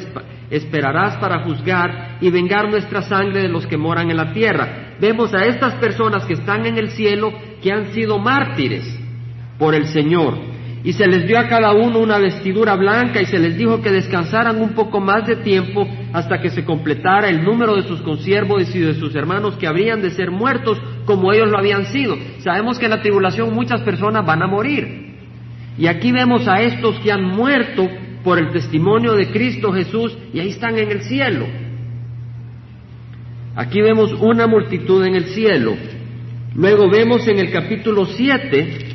esperarás 0.51 1.17
para 1.17 1.45
juzgar 1.45 2.19
y 2.21 2.31
vengar 2.31 2.69
nuestra 2.69 3.03
sangre 3.03 3.43
de 3.43 3.49
los 3.49 3.67
que 3.67 3.77
moran 3.77 4.11
en 4.11 4.17
la 4.17 4.33
tierra. 4.33 4.97
Vemos 5.01 5.33
a 5.33 5.45
estas 5.45 5.75
personas 5.75 6.25
que 6.25 6.35
están 6.35 6.67
en 6.67 6.77
el 6.77 6.91
cielo 6.91 7.33
que 7.63 7.73
han 7.73 7.93
sido 7.93 8.19
mártires 8.19 8.99
por 9.59 9.75
el 9.75 9.87
Señor. 9.87 10.51
Y 10.83 10.95
se 10.95 11.07
les 11.07 11.27
dio 11.27 11.39
a 11.39 11.47
cada 11.47 11.73
uno 11.73 11.99
una 11.99 12.19
vestidura 12.19 12.75
blanca 12.75 13.21
y 13.21 13.27
se 13.27 13.39
les 13.39 13.57
dijo 13.57 13.83
que 13.83 13.91
descansaran 13.91 14.61
un 14.61 14.71
poco 14.71 14.99
más 14.99 15.27
de 15.27 15.37
tiempo 15.37 15.87
hasta 16.13 16.41
que 16.41 16.49
se 16.49 16.65
completara 16.65 17.29
el 17.29 17.45
número 17.45 17.77
de 17.77 17.83
sus 17.83 18.01
consiervos 18.01 18.75
y 18.75 18.79
de 18.79 18.95
sus 18.95 19.15
hermanos 19.15 19.57
que 19.57 19.67
habrían 19.67 20.01
de 20.01 20.11
ser 20.11 20.31
muertos 20.31 20.81
como 21.05 21.33
ellos 21.33 21.51
lo 21.51 21.59
habían 21.59 21.85
sido. 21.85 22.17
Sabemos 22.39 22.79
que 22.79 22.87
en 22.87 22.93
la 22.93 23.03
tribulación 23.03 23.55
muchas 23.55 23.83
personas 23.83 24.25
van 24.25 24.43
a 24.43 24.47
morir. 24.47 25.11
Y 25.77 25.87
aquí 25.87 26.13
vemos 26.13 26.49
a 26.49 26.63
estos 26.63 26.99
que 27.01 27.13
han 27.13 27.25
muerto 27.25 27.87
por 28.25 28.39
el 28.39 28.51
testimonio 28.51 29.15
de 29.15 29.31
Cristo 29.31 29.73
Jesús 29.73 30.17
y 30.33 30.41
ahí 30.41 30.51
están 30.51 30.79
en 30.79 30.91
el 30.91 31.03
cielo. 31.03 31.47
Aquí 33.57 33.81
vemos 33.81 34.13
una 34.21 34.47
multitud 34.47 35.05
en 35.05 35.15
el 35.15 35.27
cielo. 35.27 35.77
Luego 36.55 36.91
vemos 36.91 37.27
en 37.29 37.39
el 37.39 37.51
capítulo 37.51 38.07
7 38.07 38.91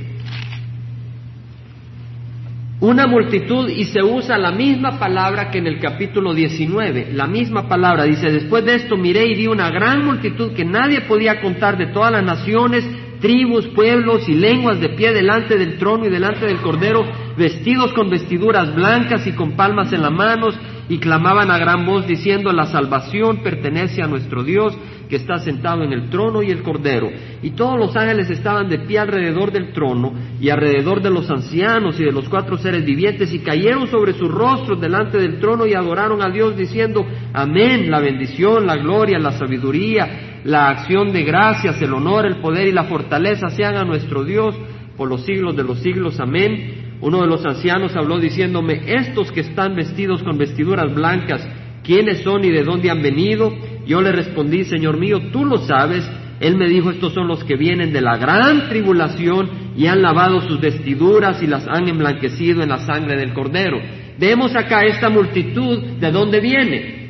una 2.82 3.08
multitud 3.08 3.70
y 3.70 3.86
se 3.86 4.04
usa 4.04 4.38
la 4.38 4.52
misma 4.52 5.00
palabra 5.00 5.50
que 5.50 5.60
en 5.60 5.68
el 5.68 5.80
capítulo 5.80 6.34
19, 6.34 7.14
la 7.14 7.26
misma 7.26 7.68
palabra. 7.68 8.04
Dice, 8.04 8.30
después 8.30 8.66
de 8.66 8.76
esto 8.76 8.98
miré 8.98 9.26
y 9.26 9.36
vi 9.36 9.48
una 9.48 9.70
gran 9.72 10.06
multitud 10.06 10.54
que 10.54 10.66
nadie 10.66 11.02
podía 11.02 11.42
contar 11.42 11.78
de 11.78 11.88
todas 11.88 12.12
las 12.12 12.24
naciones, 12.24 12.86
tribus, 13.20 13.68
pueblos 13.68 14.28
y 14.28 14.34
lenguas 14.34 14.80
de 14.80 14.90
pie 14.90 15.14
delante 15.14 15.58
del 15.58 15.78
trono 15.78 16.06
y 16.06 16.10
delante 16.10 16.46
del 16.46 16.62
Cordero, 16.62 17.04
vestidos 17.38 17.94
con 17.94 18.10
vestiduras 18.10 18.74
blancas 18.76 19.26
y 19.28 19.34
con 19.34 19.56
palmas 19.56 19.92
en 19.94 20.02
las 20.02 20.12
manos, 20.12 20.58
y 20.88 21.00
clamaban 21.00 21.50
a 21.50 21.58
gran 21.58 21.86
voz 21.86 22.06
diciendo, 22.06 22.52
la 22.52 22.68
salvación 22.68 23.42
pertenece 23.42 24.04
a 24.04 24.08
nuestro 24.08 24.44
Dios 24.44 24.78
que 25.10 25.16
está 25.16 25.40
sentado 25.40 25.84
en 25.84 25.94
el 25.94 26.10
trono 26.10 26.42
y 26.44 26.50
el 26.50 26.64
Cordero. 26.64 27.10
Y 27.42 27.52
todos 27.52 27.78
los 27.78 27.96
ángeles 27.96 28.30
estaban 28.30 28.70
de 28.70 28.80
pie 28.80 29.00
alrededor 29.00 29.52
del 29.52 29.72
trono 29.72 30.14
y 30.40 30.50
alrededor 30.50 31.02
de 31.02 31.12
los 31.12 31.30
ancianos 31.30 32.00
y 32.00 32.04
de 32.04 32.12
los 32.12 32.30
cuatro 32.30 32.58
seres 32.58 32.86
vivientes 32.86 33.34
y 33.34 33.40
cayeron 33.40 33.88
sobre 33.88 34.14
sus 34.14 34.30
rostros 34.30 34.80
delante 34.80 35.18
del 35.18 35.40
trono 35.40 35.66
y 35.66 35.74
adoraron 35.74 36.22
a 36.22 36.30
Dios 36.30 36.56
diciendo, 36.56 37.06
amén, 37.34 37.90
la 37.90 38.00
bendición, 38.00 38.66
la 38.66 38.76
gloria, 38.76 39.20
la 39.20 39.32
sabiduría, 39.32 40.35
la 40.46 40.70
acción 40.70 41.12
de 41.12 41.24
gracias, 41.24 41.82
el 41.82 41.92
honor, 41.92 42.28
el 42.28 42.38
poder 42.38 42.68
y 42.68 42.72
la 42.72 42.84
fortaleza 42.84 43.50
sean 43.50 43.78
a 43.78 43.84
nuestro 43.84 44.24
Dios 44.24 44.56
por 44.96 45.10
los 45.10 45.26
siglos 45.26 45.56
de 45.56 45.64
los 45.64 45.80
siglos. 45.80 46.20
Amén. 46.20 46.98
Uno 47.02 47.22
de 47.22 47.28
los 47.28 47.44
ancianos 47.44 47.96
habló 47.96 48.20
diciéndome, 48.20 48.80
estos 48.86 49.32
que 49.32 49.40
están 49.40 49.76
vestidos 49.76 50.22
con 50.22 50.38
vestiduras 50.38 50.94
blancas, 50.94 51.46
¿quiénes 51.84 52.22
son 52.22 52.46
y 52.46 52.52
de 52.52 52.64
dónde 52.64 52.92
han 52.92 53.02
venido? 53.02 53.52
Yo 53.88 54.02
le 54.02 54.12
respondí, 54.12 54.66
Señor 54.66 55.00
mío, 55.00 55.20
tú 55.32 55.46
lo 55.46 55.58
sabes. 55.58 56.08
Él 56.40 56.58
me 56.58 56.70
dijo, 56.70 56.92
estos 56.92 57.14
son 57.14 57.28
los 57.28 57.44
que 57.44 57.56
vienen 57.56 57.92
de 57.92 58.02
la 58.02 58.18
gran 58.18 58.70
tribulación 58.70 59.50
y 59.76 59.88
han 59.88 60.04
lavado 60.04 60.42
sus 60.42 60.62
vestiduras 60.62 61.42
y 61.42 61.48
las 61.48 61.68
han 61.68 61.88
emblanquecido 61.90 62.62
en 62.62 62.70
la 62.70 62.78
sangre 62.86 63.18
del 63.18 63.34
cordero. 63.34 63.80
Vemos 64.20 64.56
acá 64.56 64.82
esta 64.82 65.10
multitud, 65.10 65.80
¿de 66.00 66.12
dónde 66.12 66.40
viene? 66.40 67.06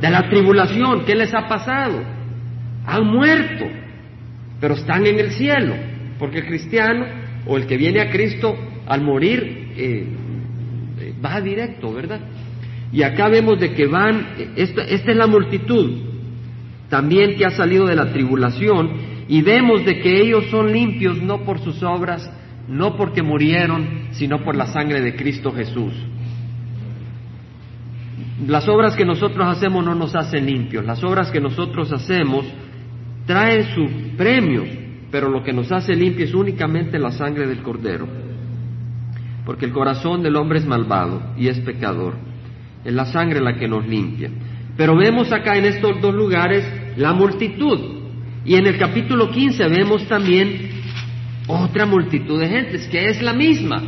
De 0.00 0.10
la 0.10 0.28
tribulación, 0.28 1.04
¿qué 1.04 1.14
les 1.14 1.32
ha 1.32 1.46
pasado? 1.46 2.21
Han 2.86 3.06
muerto, 3.06 3.64
pero 4.60 4.74
están 4.74 5.06
en 5.06 5.18
el 5.18 5.32
cielo, 5.32 5.74
porque 6.18 6.38
el 6.38 6.46
cristiano 6.46 7.04
o 7.46 7.56
el 7.56 7.66
que 7.66 7.76
viene 7.76 8.00
a 8.00 8.10
Cristo 8.10 8.56
al 8.86 9.00
morir 9.02 9.72
eh, 9.76 10.06
va 11.24 11.40
directo, 11.40 11.92
¿verdad? 11.92 12.20
Y 12.92 13.02
acá 13.02 13.28
vemos 13.28 13.58
de 13.58 13.72
que 13.72 13.86
van, 13.86 14.26
esta, 14.56 14.82
esta 14.84 15.10
es 15.10 15.16
la 15.16 15.26
multitud, 15.26 16.02
también 16.88 17.36
que 17.36 17.46
ha 17.46 17.50
salido 17.50 17.86
de 17.86 17.96
la 17.96 18.12
tribulación, 18.12 19.12
y 19.28 19.40
vemos 19.40 19.84
de 19.84 20.00
que 20.00 20.20
ellos 20.20 20.44
son 20.50 20.72
limpios 20.72 21.22
no 21.22 21.42
por 21.44 21.58
sus 21.60 21.82
obras, 21.82 22.30
no 22.68 22.96
porque 22.96 23.22
murieron, 23.22 24.08
sino 24.12 24.44
por 24.44 24.54
la 24.54 24.66
sangre 24.66 25.00
de 25.00 25.16
Cristo 25.16 25.52
Jesús. 25.52 25.94
Las 28.46 28.68
obras 28.68 28.94
que 28.94 29.04
nosotros 29.04 29.46
hacemos 29.48 29.84
no 29.84 29.94
nos 29.94 30.14
hacen 30.14 30.46
limpios, 30.46 30.84
las 30.84 31.02
obras 31.02 31.30
que 31.30 31.40
nosotros 31.40 31.92
hacemos 31.92 32.44
traen 33.26 33.74
sus 33.74 33.90
premios, 34.16 34.68
pero 35.10 35.28
lo 35.28 35.42
que 35.42 35.52
nos 35.52 35.70
hace 35.70 35.94
limpio 35.94 36.24
es 36.24 36.34
únicamente 36.34 36.98
la 36.98 37.12
sangre 37.12 37.46
del 37.46 37.62
cordero. 37.62 38.06
Porque 39.44 39.66
el 39.66 39.72
corazón 39.72 40.22
del 40.22 40.36
hombre 40.36 40.58
es 40.58 40.66
malvado 40.66 41.34
y 41.36 41.48
es 41.48 41.58
pecador. 41.60 42.14
Es 42.84 42.92
la 42.92 43.06
sangre 43.06 43.40
la 43.40 43.56
que 43.56 43.68
nos 43.68 43.86
limpia. 43.86 44.30
Pero 44.76 44.96
vemos 44.96 45.32
acá 45.32 45.56
en 45.56 45.66
estos 45.66 46.00
dos 46.00 46.14
lugares 46.14 46.64
la 46.96 47.12
multitud. 47.12 47.78
Y 48.44 48.54
en 48.54 48.66
el 48.66 48.78
capítulo 48.78 49.30
15 49.30 49.68
vemos 49.68 50.06
también 50.08 50.70
otra 51.46 51.86
multitud 51.86 52.40
de 52.40 52.48
gentes, 52.48 52.88
que 52.88 53.06
es 53.08 53.20
la 53.22 53.32
misma. 53.32 53.82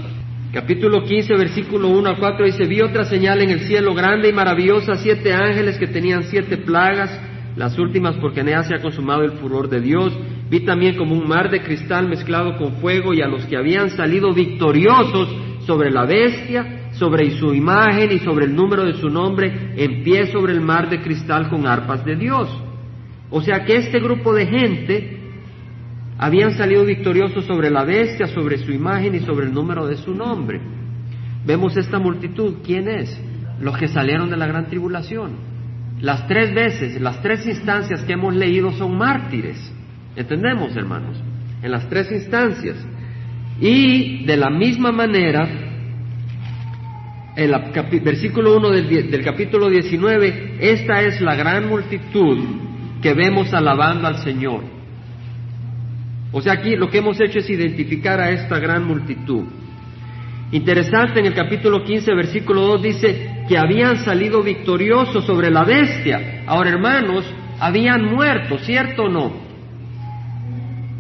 Capítulo 0.52 1.02
15, 1.02 1.34
versículo 1.34 1.88
1 1.88 2.10
a 2.10 2.16
4 2.16 2.46
dice, 2.46 2.64
vi 2.64 2.80
otra 2.80 3.04
señal 3.04 3.40
en 3.40 3.50
el 3.50 3.60
cielo 3.60 3.94
grande 3.94 4.28
y 4.28 4.32
maravillosa, 4.32 4.94
siete 4.96 5.32
ángeles 5.32 5.78
que 5.78 5.88
tenían 5.88 6.24
siete 6.24 6.58
plagas 6.58 7.10
las 7.56 7.78
últimas 7.78 8.16
porque 8.16 8.40
en 8.40 8.48
ellas 8.48 8.66
se 8.66 8.74
ha 8.74 8.82
consumado 8.82 9.22
el 9.22 9.32
furor 9.32 9.68
de 9.68 9.80
Dios. 9.80 10.12
Vi 10.50 10.60
también 10.60 10.96
como 10.96 11.14
un 11.14 11.28
mar 11.28 11.50
de 11.50 11.62
cristal 11.62 12.08
mezclado 12.08 12.56
con 12.56 12.74
fuego 12.76 13.14
y 13.14 13.22
a 13.22 13.28
los 13.28 13.46
que 13.46 13.56
habían 13.56 13.90
salido 13.90 14.32
victoriosos 14.32 15.28
sobre 15.66 15.90
la 15.90 16.04
bestia, 16.04 16.90
sobre 16.92 17.30
su 17.38 17.54
imagen 17.54 18.12
y 18.12 18.18
sobre 18.18 18.46
el 18.46 18.54
número 18.54 18.84
de 18.84 18.94
su 18.94 19.08
nombre, 19.08 19.72
en 19.76 20.02
pie 20.02 20.26
sobre 20.32 20.52
el 20.52 20.60
mar 20.60 20.90
de 20.90 21.00
cristal 21.00 21.48
con 21.48 21.66
arpas 21.66 22.04
de 22.04 22.16
Dios. 22.16 22.48
O 23.30 23.40
sea 23.40 23.64
que 23.64 23.76
este 23.76 24.00
grupo 24.00 24.34
de 24.34 24.46
gente 24.46 25.20
habían 26.18 26.52
salido 26.52 26.84
victoriosos 26.84 27.44
sobre 27.44 27.70
la 27.70 27.84
bestia, 27.84 28.26
sobre 28.26 28.58
su 28.58 28.72
imagen 28.72 29.14
y 29.14 29.20
sobre 29.20 29.46
el 29.46 29.54
número 29.54 29.86
de 29.86 29.96
su 29.96 30.14
nombre. 30.14 30.60
Vemos 31.44 31.76
esta 31.76 31.98
multitud, 31.98 32.56
¿quién 32.64 32.88
es? 32.88 33.20
Los 33.60 33.76
que 33.76 33.88
salieron 33.88 34.30
de 34.30 34.36
la 34.36 34.46
gran 34.46 34.66
tribulación. 34.66 35.53
Las 36.00 36.26
tres 36.26 36.52
veces, 36.54 37.00
las 37.00 37.22
tres 37.22 37.46
instancias 37.46 38.02
que 38.02 38.14
hemos 38.14 38.34
leído 38.34 38.72
son 38.72 38.96
mártires. 38.96 39.72
¿Entendemos, 40.16 40.76
hermanos? 40.76 41.20
En 41.62 41.70
las 41.70 41.88
tres 41.88 42.10
instancias. 42.10 42.76
Y 43.60 44.24
de 44.24 44.36
la 44.36 44.50
misma 44.50 44.90
manera, 44.90 45.48
el 47.36 47.54
versículo 48.02 48.56
1 48.56 48.70
del, 48.70 49.10
del 49.10 49.24
capítulo 49.24 49.70
19, 49.70 50.56
esta 50.60 51.02
es 51.02 51.20
la 51.20 51.34
gran 51.36 51.68
multitud 51.68 52.38
que 53.00 53.14
vemos 53.14 53.52
alabando 53.54 54.08
al 54.08 54.18
Señor. 54.18 54.62
O 56.32 56.40
sea, 56.40 56.54
aquí 56.54 56.74
lo 56.74 56.90
que 56.90 56.98
hemos 56.98 57.20
hecho 57.20 57.38
es 57.38 57.48
identificar 57.48 58.20
a 58.20 58.30
esta 58.30 58.58
gran 58.58 58.84
multitud. 58.84 59.44
Interesante, 60.50 61.20
en 61.20 61.26
el 61.26 61.34
capítulo 61.34 61.84
15, 61.84 62.14
versículo 62.14 62.62
2 62.62 62.82
dice 62.82 63.33
que 63.48 63.58
habían 63.58 63.98
salido 64.04 64.42
victoriosos 64.42 65.24
sobre 65.24 65.50
la 65.50 65.64
bestia. 65.64 66.42
Ahora, 66.46 66.70
hermanos, 66.70 67.24
habían 67.60 68.04
muerto, 68.04 68.58
¿cierto 68.58 69.04
o 69.04 69.08
no? 69.08 69.44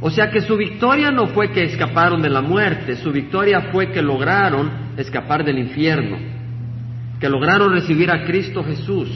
O 0.00 0.10
sea 0.10 0.30
que 0.30 0.42
su 0.42 0.56
victoria 0.56 1.10
no 1.10 1.28
fue 1.28 1.50
que 1.50 1.64
escaparon 1.64 2.20
de 2.20 2.28
la 2.28 2.42
muerte, 2.42 2.96
su 2.96 3.10
victoria 3.10 3.68
fue 3.72 3.90
que 3.90 4.02
lograron 4.02 4.70
escapar 4.98 5.44
del 5.44 5.58
infierno, 5.58 6.18
que 7.18 7.28
lograron 7.28 7.72
recibir 7.72 8.10
a 8.10 8.24
Cristo 8.24 8.62
Jesús. 8.62 9.08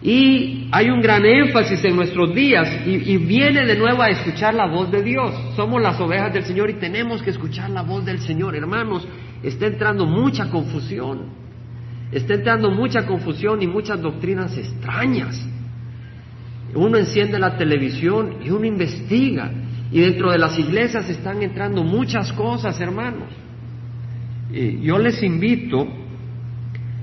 Y 0.00 0.68
hay 0.70 0.88
un 0.90 1.02
gran 1.02 1.24
énfasis 1.26 1.84
en 1.84 1.96
nuestros 1.96 2.32
días 2.34 2.86
y, 2.86 3.12
y, 3.12 3.16
viene 3.18 3.66
de 3.66 3.76
nuevo 3.76 4.00
a 4.00 4.08
escuchar 4.08 4.54
la 4.54 4.66
voz 4.66 4.90
de 4.90 5.02
Dios. 5.02 5.34
Somos 5.56 5.82
las 5.82 6.00
ovejas 6.00 6.32
del 6.32 6.44
Señor 6.44 6.70
y 6.70 6.74
tenemos 6.74 7.20
que 7.20 7.30
escuchar 7.30 7.68
la 7.70 7.82
voz 7.82 8.04
del 8.04 8.20
Señor. 8.20 8.54
Hermanos, 8.54 9.06
está 9.42 9.66
entrando 9.66 10.06
mucha 10.06 10.48
confusión. 10.48 11.47
Está 12.10 12.34
entrando 12.34 12.70
mucha 12.70 13.06
confusión 13.06 13.60
y 13.62 13.66
muchas 13.66 14.00
doctrinas 14.00 14.56
extrañas. 14.56 15.46
Uno 16.74 16.96
enciende 16.96 17.38
la 17.38 17.56
televisión 17.56 18.36
y 18.42 18.50
uno 18.50 18.64
investiga. 18.64 19.50
Y 19.90 20.00
dentro 20.00 20.30
de 20.30 20.38
las 20.38 20.58
iglesias 20.58 21.08
están 21.08 21.42
entrando 21.42 21.82
muchas 21.82 22.32
cosas, 22.32 22.80
hermanos. 22.80 23.28
Y 24.52 24.80
yo 24.80 24.98
les 24.98 25.22
invito 25.22 25.86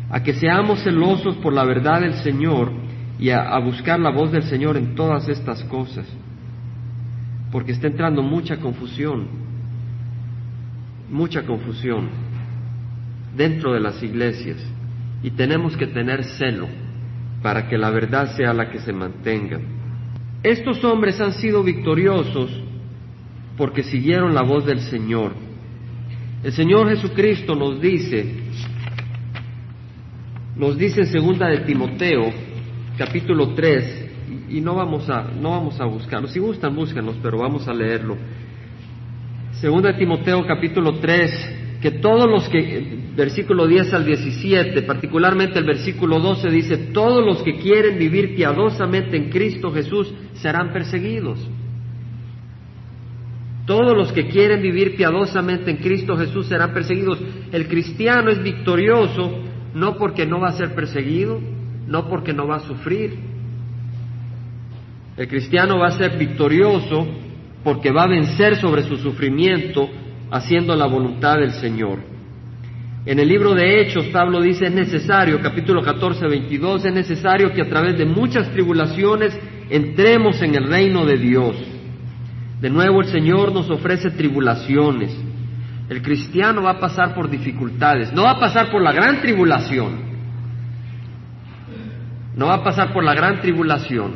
a 0.09 0.21
que 0.23 0.33
seamos 0.33 0.83
celosos 0.83 1.35
por 1.37 1.53
la 1.53 1.63
verdad 1.63 2.01
del 2.01 2.15
Señor 2.15 2.71
y 3.19 3.29
a, 3.29 3.57
buscar 3.59 3.99
la 3.99 4.11
voz 4.11 4.31
del 4.31 4.43
Señor 4.43 4.77
en 4.77 4.95
todas 4.95 5.29
estas 5.29 5.63
cosas, 5.65 6.05
porque 7.51 7.71
está 7.71 7.87
entrando 7.87 8.21
mucha 8.21 8.57
confusión, 8.57 9.27
mucha 11.09 11.43
confusión 11.43 12.09
dentro 13.35 13.73
de 13.73 13.79
las 13.79 14.01
iglesias 14.03 14.57
y 15.25 15.31
tenemos 15.31 15.75
que 15.75 15.87
tener 15.87 16.23
celo 16.23 16.67
para 17.41 17.67
que 17.67 17.79
la 17.79 17.89
verdad 17.89 18.35
sea 18.35 18.53
la 18.53 18.69
que 18.69 18.77
se 18.77 18.93
mantenga. 18.93 19.59
Estos 20.43 20.83
hombres 20.83 21.19
han 21.19 21.33
sido 21.33 21.63
victoriosos 21.63 22.51
porque 23.57 23.81
siguieron 23.81 24.35
la 24.35 24.43
voz 24.43 24.67
del 24.67 24.81
Señor. 24.81 25.31
El 26.43 26.51
Señor 26.51 26.89
Jesucristo 26.89 27.55
nos 27.55 27.81
dice, 27.81 28.35
nos 30.55 30.77
dice 30.77 31.01
en 31.01 31.07
segunda 31.07 31.47
de 31.47 31.61
Timoteo, 31.61 32.31
capítulo 32.95 33.55
3, 33.55 34.09
y 34.49 34.61
no 34.61 34.75
vamos 34.75 35.09
a, 35.09 35.23
no 35.23 35.49
vamos 35.49 35.81
a 35.81 35.85
buscarlo. 35.85 36.27
Si 36.27 36.37
gustan, 36.37 36.75
búsquenlos, 36.75 37.15
pero 37.23 37.39
vamos 37.39 37.67
a 37.67 37.73
leerlo. 37.73 38.15
Segunda 39.53 39.97
Timoteo 39.97 40.45
capítulo 40.45 40.99
3, 40.99 41.64
que 41.81 41.91
todos 41.91 42.29
los 42.29 42.47
que, 42.49 42.97
versículo 43.15 43.67
10 43.67 43.93
al 43.93 44.05
17, 44.05 44.81
particularmente 44.83 45.59
el 45.59 45.65
versículo 45.65 46.19
12 46.19 46.49
dice, 46.49 46.77
todos 46.93 47.25
los 47.25 47.43
que 47.43 47.57
quieren 47.57 47.97
vivir 47.97 48.35
piadosamente 48.35 49.17
en 49.17 49.29
Cristo 49.29 49.71
Jesús 49.71 50.13
serán 50.35 50.71
perseguidos. 50.73 51.39
Todos 53.65 53.97
los 53.97 54.11
que 54.11 54.27
quieren 54.27 54.61
vivir 54.61 54.95
piadosamente 54.95 55.71
en 55.71 55.77
Cristo 55.77 56.15
Jesús 56.17 56.47
serán 56.47 56.71
perseguidos. 56.73 57.19
El 57.51 57.67
cristiano 57.67 58.29
es 58.29 58.41
victorioso 58.43 59.39
no 59.73 59.97
porque 59.97 60.25
no 60.25 60.39
va 60.39 60.49
a 60.49 60.53
ser 60.53 60.75
perseguido, 60.75 61.41
no 61.87 62.07
porque 62.07 62.31
no 62.31 62.47
va 62.47 62.57
a 62.57 62.59
sufrir. 62.59 63.17
El 65.17 65.27
cristiano 65.27 65.79
va 65.79 65.87
a 65.87 65.97
ser 65.97 66.17
victorioso 66.17 67.07
porque 67.63 67.91
va 67.91 68.03
a 68.03 68.07
vencer 68.07 68.57
sobre 68.57 68.83
su 68.83 68.97
sufrimiento 68.97 69.89
haciendo 70.31 70.75
la 70.75 70.85
voluntad 70.85 71.37
del 71.37 71.51
Señor. 71.51 71.99
En 73.05 73.19
el 73.19 73.27
libro 73.27 73.53
de 73.53 73.81
Hechos, 73.81 74.07
Pablo 74.07 74.41
dice, 74.41 74.65
es 74.65 74.73
necesario, 74.73 75.39
capítulo 75.39 75.83
14, 75.83 76.27
22, 76.27 76.85
es 76.85 76.93
necesario 76.93 77.53
que 77.53 77.61
a 77.61 77.69
través 77.69 77.97
de 77.97 78.05
muchas 78.05 78.49
tribulaciones 78.49 79.37
entremos 79.69 80.41
en 80.41 80.55
el 80.55 80.67
reino 80.67 81.05
de 81.05 81.17
Dios. 81.17 81.55
De 82.59 82.69
nuevo 82.69 83.01
el 83.01 83.07
Señor 83.07 83.53
nos 83.53 83.69
ofrece 83.69 84.09
tribulaciones. 84.09 85.15
El 85.87 86.01
cristiano 86.01 86.63
va 86.63 86.71
a 86.71 86.79
pasar 86.79 87.13
por 87.13 87.29
dificultades, 87.29 88.11
no 88.11 88.23
va 88.23 88.31
a 88.31 88.39
pasar 88.39 88.71
por 88.71 88.81
la 88.81 88.91
gran 88.91 89.21
tribulación, 89.21 89.99
no 92.35 92.47
va 92.47 92.55
a 92.55 92.63
pasar 92.63 92.91
por 92.91 93.03
la 93.03 93.13
gran 93.13 93.39
tribulación, 93.39 94.13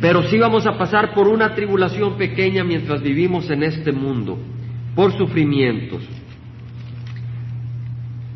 pero 0.00 0.24
sí 0.24 0.38
vamos 0.38 0.66
a 0.66 0.76
pasar 0.76 1.14
por 1.14 1.28
una 1.28 1.54
tribulación 1.54 2.16
pequeña 2.16 2.64
mientras 2.64 3.00
vivimos 3.00 3.48
en 3.48 3.62
este 3.62 3.92
mundo, 3.92 4.38
por 4.96 5.16
sufrimientos. 5.16 6.02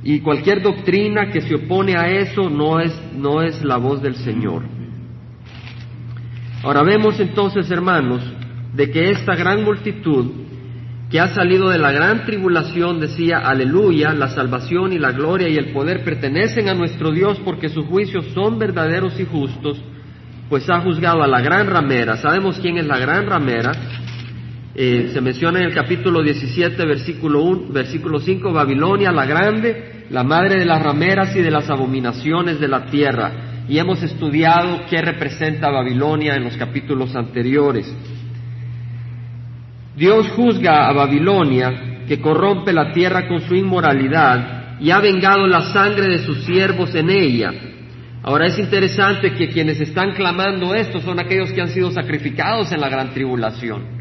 Y 0.05 0.21
cualquier 0.21 0.63
doctrina 0.63 1.31
que 1.31 1.41
se 1.41 1.57
opone 1.57 1.97
a 1.97 2.09
eso 2.09 2.49
no 2.49 2.79
es, 2.79 2.95
no 3.15 3.43
es 3.43 3.65
la 3.65 3.79
voz 3.79 4.01
del 4.01 4.15
Señor. 4.17 4.63
Ahora 6.63 6.83
vemos 6.83 7.19
entonces, 7.19 7.71
hermanos, 7.71 8.23
de 8.75 8.91
que 8.91 9.11
esta 9.11 9.35
gran 9.35 9.65
multitud 9.65 10.27
que 11.11 11.19
ha 11.19 11.29
salido 11.29 11.71
de 11.71 11.79
la 11.79 11.91
gran 11.91 12.25
tribulación 12.25 13.01
decía, 13.01 13.39
aleluya, 13.39 14.13
la 14.13 14.29
salvación 14.29 14.93
y 14.93 14.99
la 14.99 15.11
gloria 15.11 15.49
y 15.49 15.57
el 15.57 15.73
poder 15.73 16.05
pertenecen 16.05 16.69
a 16.69 16.75
nuestro 16.75 17.11
Dios 17.11 17.41
porque 17.45 17.69
sus 17.69 17.87
juicios 17.87 18.27
son 18.33 18.59
verdaderos 18.59 19.19
y 19.19 19.25
justos, 19.25 19.83
pues 20.49 20.69
ha 20.71 20.81
juzgado 20.81 21.23
a 21.23 21.27
la 21.27 21.41
gran 21.41 21.67
ramera. 21.67 22.17
¿Sabemos 22.17 22.59
quién 22.61 22.79
es 22.79 22.87
la 22.87 22.99
gran 22.99 23.27
ramera? 23.27 23.73
Eh, 24.73 25.11
se 25.13 25.21
menciona 25.21 25.59
en 25.59 25.67
el 25.67 25.75
capítulo 25.75 26.23
17, 26.23 26.85
versículo, 26.87 27.43
1, 27.43 27.73
versículo 27.73 28.21
5, 28.21 28.53
Babilonia 28.53 29.11
la 29.11 29.27
grande, 29.27 30.05
la 30.11 30.23
madre 30.23 30.61
de 30.61 30.65
las 30.65 30.81
rameras 30.81 31.35
y 31.35 31.43
de 31.43 31.51
las 31.51 31.69
abominaciones 31.69 32.61
de 32.61 32.69
la 32.69 32.87
tierra. 32.87 33.65
Y 33.69 33.79
hemos 33.79 34.03
estudiado 34.03 34.83
qué 34.89 35.03
representa 35.03 35.71
Babilonia 35.71 36.35
en 36.35 36.45
los 36.45 36.57
capítulos 36.57 37.15
anteriores. 37.17 37.93
Dios 39.97 40.29
juzga 40.31 40.89
a 40.89 40.93
Babilonia, 40.93 42.05
que 42.07 42.21
corrompe 42.21 42.73
la 42.73 42.93
tierra 42.93 43.27
con 43.27 43.41
su 43.41 43.55
inmoralidad, 43.55 44.79
y 44.81 44.91
ha 44.91 45.01
vengado 45.01 45.47
la 45.47 45.73
sangre 45.73 46.07
de 46.07 46.19
sus 46.21 46.45
siervos 46.45 46.95
en 46.95 47.11
ella. 47.11 47.53
Ahora 48.23 48.47
es 48.47 48.59
interesante 48.59 49.35
que 49.35 49.49
quienes 49.49 49.81
están 49.81 50.13
clamando 50.13 50.75
esto 50.75 51.01
son 51.01 51.19
aquellos 51.19 51.53
que 51.53 51.61
han 51.61 51.69
sido 51.69 51.91
sacrificados 51.91 52.71
en 52.73 52.81
la 52.81 52.89
gran 52.89 53.13
tribulación. 53.13 54.00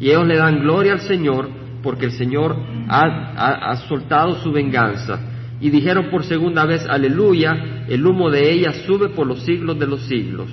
Y 0.00 0.08
ellos 0.08 0.26
le 0.26 0.36
dan 0.36 0.60
gloria 0.60 0.92
al 0.92 1.00
Señor 1.00 1.48
porque 1.84 2.06
el 2.06 2.12
Señor 2.12 2.56
ha, 2.88 3.76
soltado 3.88 4.36
su 4.42 4.50
venganza. 4.50 5.20
Y 5.60 5.70
dijeron 5.70 6.08
por 6.10 6.24
segunda 6.24 6.64
vez, 6.64 6.84
aleluya, 6.88 7.84
el 7.88 8.04
humo 8.04 8.30
de 8.30 8.50
ella 8.50 8.72
sube 8.86 9.10
por 9.10 9.26
los 9.26 9.42
siglos 9.44 9.78
de 9.78 9.86
los 9.86 10.00
siglos. 10.06 10.48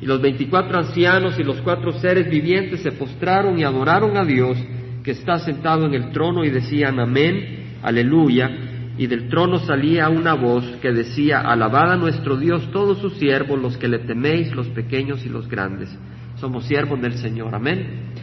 Y 0.00 0.06
los 0.06 0.20
veinticuatro 0.20 0.78
ancianos 0.78 1.38
y 1.38 1.42
los 1.42 1.56
cuatro 1.62 1.92
seres 1.92 2.30
vivientes 2.30 2.80
se 2.80 2.92
postraron 2.92 3.58
y 3.58 3.64
adoraron 3.64 4.16
a 4.18 4.24
Dios 4.24 4.58
que 5.02 5.12
está 5.12 5.38
sentado 5.38 5.86
en 5.86 5.94
el 5.94 6.12
trono 6.12 6.44
y 6.44 6.50
decían 6.50 7.00
amén, 7.00 7.78
aleluya. 7.82 8.50
Y 8.98 9.06
del 9.06 9.28
trono 9.28 9.58
salía 9.58 10.08
una 10.08 10.34
voz 10.34 10.64
que 10.82 10.92
decía, 10.92 11.40
alabad 11.40 11.92
a 11.92 11.96
nuestro 11.96 12.36
Dios 12.36 12.70
todos 12.70 12.98
sus 12.98 13.14
siervos, 13.14 13.60
los 13.60 13.76
que 13.78 13.88
le 13.88 14.00
teméis, 14.00 14.54
los 14.54 14.68
pequeños 14.68 15.24
y 15.24 15.28
los 15.28 15.48
grandes. 15.48 15.88
Somos 16.36 16.66
siervos 16.66 17.00
del 17.00 17.14
Señor, 17.14 17.54
amén. 17.54 18.14